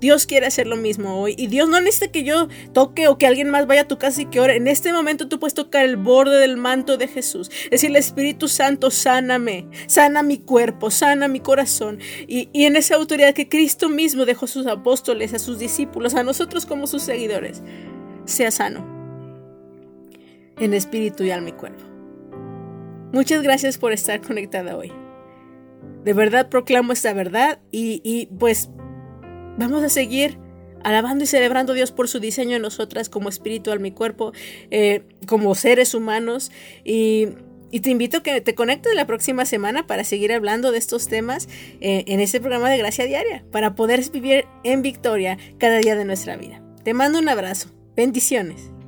Dios 0.00 0.26
quiere 0.26 0.46
hacer 0.46 0.66
lo 0.66 0.76
mismo 0.76 1.20
hoy. 1.20 1.34
Y 1.36 1.46
Dios 1.48 1.68
no 1.68 1.80
necesita 1.80 2.10
que 2.10 2.24
yo 2.24 2.48
toque 2.72 3.08
o 3.08 3.18
que 3.18 3.26
alguien 3.26 3.50
más 3.50 3.66
vaya 3.66 3.82
a 3.82 3.88
tu 3.88 3.98
casa 3.98 4.22
y 4.22 4.26
que 4.26 4.40
ore. 4.40 4.56
En 4.56 4.66
este 4.66 4.92
momento 4.92 5.28
tú 5.28 5.38
puedes 5.38 5.54
tocar 5.54 5.84
el 5.84 5.96
borde 5.96 6.38
del 6.38 6.56
manto 6.56 6.96
de 6.96 7.06
Jesús. 7.06 7.50
Decirle, 7.70 7.98
Espíritu 7.98 8.48
Santo, 8.48 8.90
sáname. 8.90 9.66
Sana 9.86 10.22
mi 10.22 10.38
cuerpo, 10.38 10.90
sana 10.90 11.28
mi 11.28 11.40
corazón. 11.40 11.98
Y, 12.26 12.48
y 12.52 12.64
en 12.64 12.76
esa 12.76 12.96
autoridad 12.96 13.34
que 13.34 13.48
Cristo 13.48 13.88
mismo 13.88 14.24
dejó 14.24 14.46
a 14.46 14.48
sus 14.48 14.66
apóstoles, 14.66 15.34
a 15.34 15.38
sus 15.38 15.58
discípulos, 15.58 16.14
a 16.14 16.22
nosotros 16.22 16.66
como 16.66 16.86
sus 16.86 17.02
seguidores, 17.02 17.62
sea 18.24 18.50
sano. 18.50 18.98
En 20.58 20.74
espíritu 20.74 21.24
y 21.24 21.30
alma 21.30 21.50
y 21.50 21.52
cuerpo. 21.52 21.84
Muchas 23.12 23.42
gracias 23.42 23.76
por 23.76 23.92
estar 23.92 24.20
conectada 24.20 24.76
hoy. 24.76 24.92
De 26.04 26.12
verdad 26.14 26.48
proclamo 26.48 26.92
esta 26.92 27.12
verdad 27.12 27.58
y, 27.70 28.00
y 28.04 28.26
pues 28.38 28.70
Vamos 29.58 29.82
a 29.82 29.88
seguir 29.88 30.38
alabando 30.82 31.24
y 31.24 31.26
celebrando 31.26 31.72
a 31.72 31.76
Dios 31.76 31.92
por 31.92 32.08
su 32.08 32.20
diseño 32.20 32.56
en 32.56 32.62
nosotras 32.62 33.08
como 33.08 33.28
espíritu, 33.28 33.70
alma 33.70 33.88
y 33.88 33.92
cuerpo, 33.92 34.32
eh, 34.70 35.02
como 35.26 35.54
seres 35.54 35.94
humanos. 35.94 36.50
Y, 36.84 37.28
te 37.82 37.90
invito 37.90 38.16
a 38.16 38.22
que 38.24 38.40
te 38.40 38.56
conectes 38.56 38.96
la 38.96 39.06
próxima 39.06 39.44
semana 39.44 39.86
para 39.86 40.02
seguir 40.02 40.32
hablando 40.32 40.72
de 40.72 40.78
estos 40.78 41.06
temas 41.06 41.48
eh, 41.80 42.02
en 42.08 42.18
este 42.18 42.40
programa 42.40 42.68
de 42.68 42.78
Gracia 42.78 43.04
Diaria, 43.04 43.44
para 43.52 43.76
poder 43.76 44.02
vivir 44.10 44.46
en 44.64 44.82
victoria 44.82 45.38
cada 45.58 45.78
día 45.78 45.94
de 45.94 46.04
nuestra 46.04 46.36
vida. 46.36 46.60
Te 46.82 46.94
mando 46.94 47.20
un 47.20 47.28
abrazo. 47.28 47.68
Bendiciones. 47.94 48.79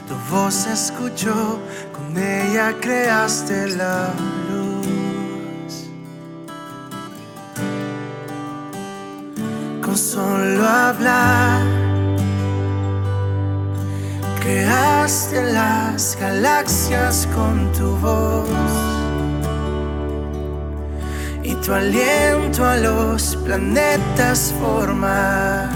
tu 0.07 0.14
voz 0.32 0.68
escuchó, 0.68 1.59
con 1.93 2.16
ella 2.16 2.72
creaste 2.80 3.66
la 3.76 4.11
luz. 4.49 5.91
Con 9.82 9.97
solo 9.99 10.64
hablar, 10.64 11.59
creaste 14.51 15.53
las 15.53 16.16
galaxias 16.20 17.28
con 17.34 17.70
tu 17.72 17.96
voz. 17.98 18.48
Y 21.42 21.55
tu 21.55 21.72
aliento 21.72 22.64
a 22.64 22.76
los 22.76 23.36
planetas 23.44 24.53
forma 24.61 25.70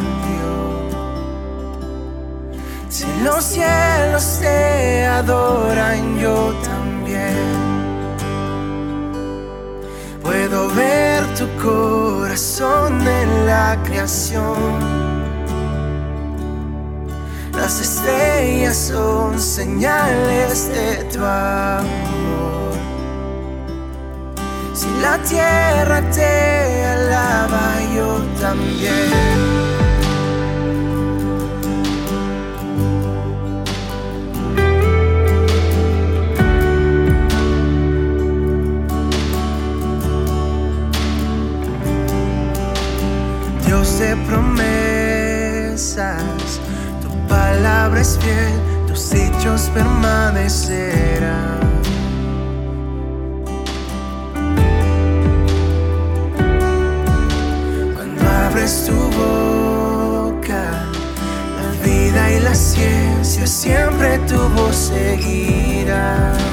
si 2.89 3.07
los 3.25 3.45
cielos 3.45 4.39
te 4.41 5.05
adoran, 5.05 6.19
yo 6.19 6.55
también. 6.63 7.35
Puedo 10.23 10.69
ver 10.75 11.23
tu 11.35 11.47
corazón 11.61 13.01
en 13.07 13.47
la 13.47 13.77
creación. 13.85 15.14
Las 17.65 17.81
estrellas 17.81 18.77
son 18.77 19.41
señales 19.41 20.69
de 20.69 21.03
tu 21.05 21.25
amor. 21.25 22.75
Si 24.75 24.87
la 25.01 25.17
tierra 25.23 26.03
te 26.11 26.85
alaba, 26.85 27.81
yo 27.97 28.19
también. 28.39 28.93
Dios 43.65 43.99
de 43.99 44.17
promesas, 44.29 45.41
palabra 47.35 48.01
es 48.01 48.17
fiel, 48.19 48.55
tus 48.87 49.13
hechos 49.13 49.71
permanecerán. 49.75 51.61
Cuando 57.95 58.23
abres 58.47 58.87
tu 58.87 58.99
boca, 59.23 60.65
la 61.61 61.71
vida 61.85 62.23
y 62.37 62.41
la 62.41 62.55
ciencia 62.55 63.47
siempre 63.47 64.19
tu 64.29 64.39
voz 64.57 64.77
seguirá. 64.93 66.44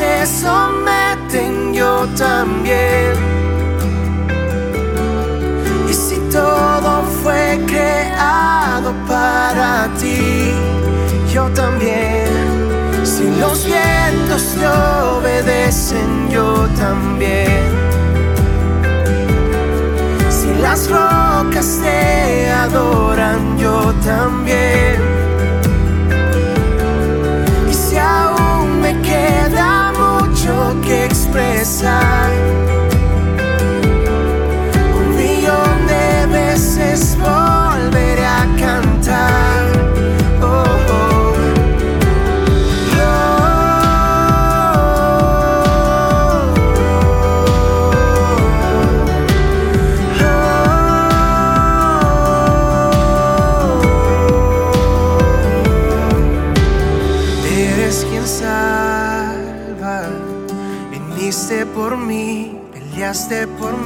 Se 0.00 0.26
someten, 0.26 1.74
yo 1.74 2.06
también. 2.16 3.12
Y 5.90 5.92
si 5.92 6.16
todo 6.32 7.02
fue 7.22 7.60
creado 7.66 8.92
para 9.06 9.88
ti, 10.00 10.54
yo 11.34 11.44
también. 11.50 12.28
Si 13.04 13.24
los 13.42 13.66
vientos 13.66 14.42
te 14.58 14.66
obedecen, 14.66 16.30
yo 16.30 16.66
también. 16.78 17.62
Si 20.30 20.48
las 20.62 20.88
rocas 20.88 21.80
te 21.82 22.50
adoran, 22.50 23.58
yo 23.58 23.92
también. 24.12 24.96
Y 27.70 27.74
si 27.74 27.98
aún 27.98 28.80
me 28.80 28.92
queda 29.02 29.79
expresar, 31.30 32.59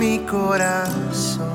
mi 0.04 0.18
corazón. 0.18 1.48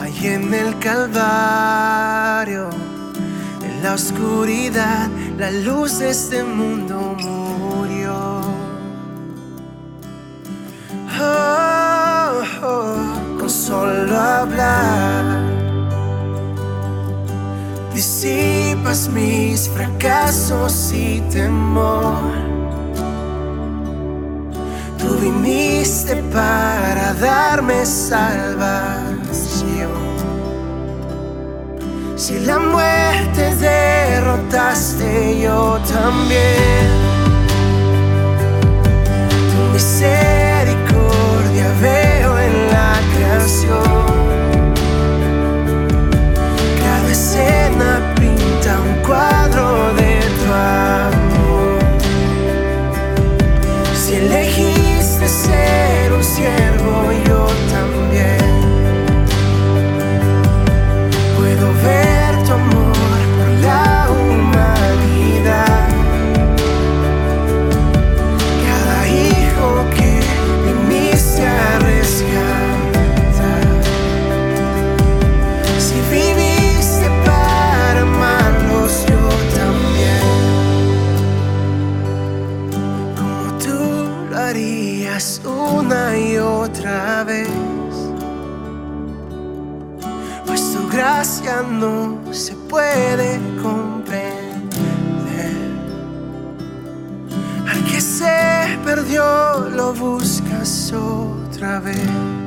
Ahí 0.00 0.26
en 0.26 0.52
el 0.52 0.78
Calvario, 0.78 2.68
en 3.62 3.82
la 3.82 3.94
oscuridad, 3.94 5.08
la 5.38 5.50
luz 5.52 5.98
de 6.00 6.10
este 6.10 6.42
mundo 6.42 6.96
murió. 7.26 8.40
Oh, 11.20 12.42
oh, 12.62 13.38
con 13.38 13.50
solo 13.50 14.18
hablar, 14.18 15.22
disipas 18.00 19.10
mis 19.10 19.68
fracasos 19.68 20.90
y 20.94 21.20
temor. 21.30 22.32
Tú 24.98 25.08
viniste 25.20 26.16
para 26.32 27.12
darme 27.12 27.84
salvación. 27.84 29.20
Si 32.16 32.38
la 32.38 32.58
muerte 32.58 33.54
derrotaste, 33.56 35.42
yo 35.42 35.78
también. 35.92 36.88
Tú 39.50 39.72
me 39.74 39.78
buscas 99.94 100.92
otra 100.92 101.80
vez. 101.80 102.39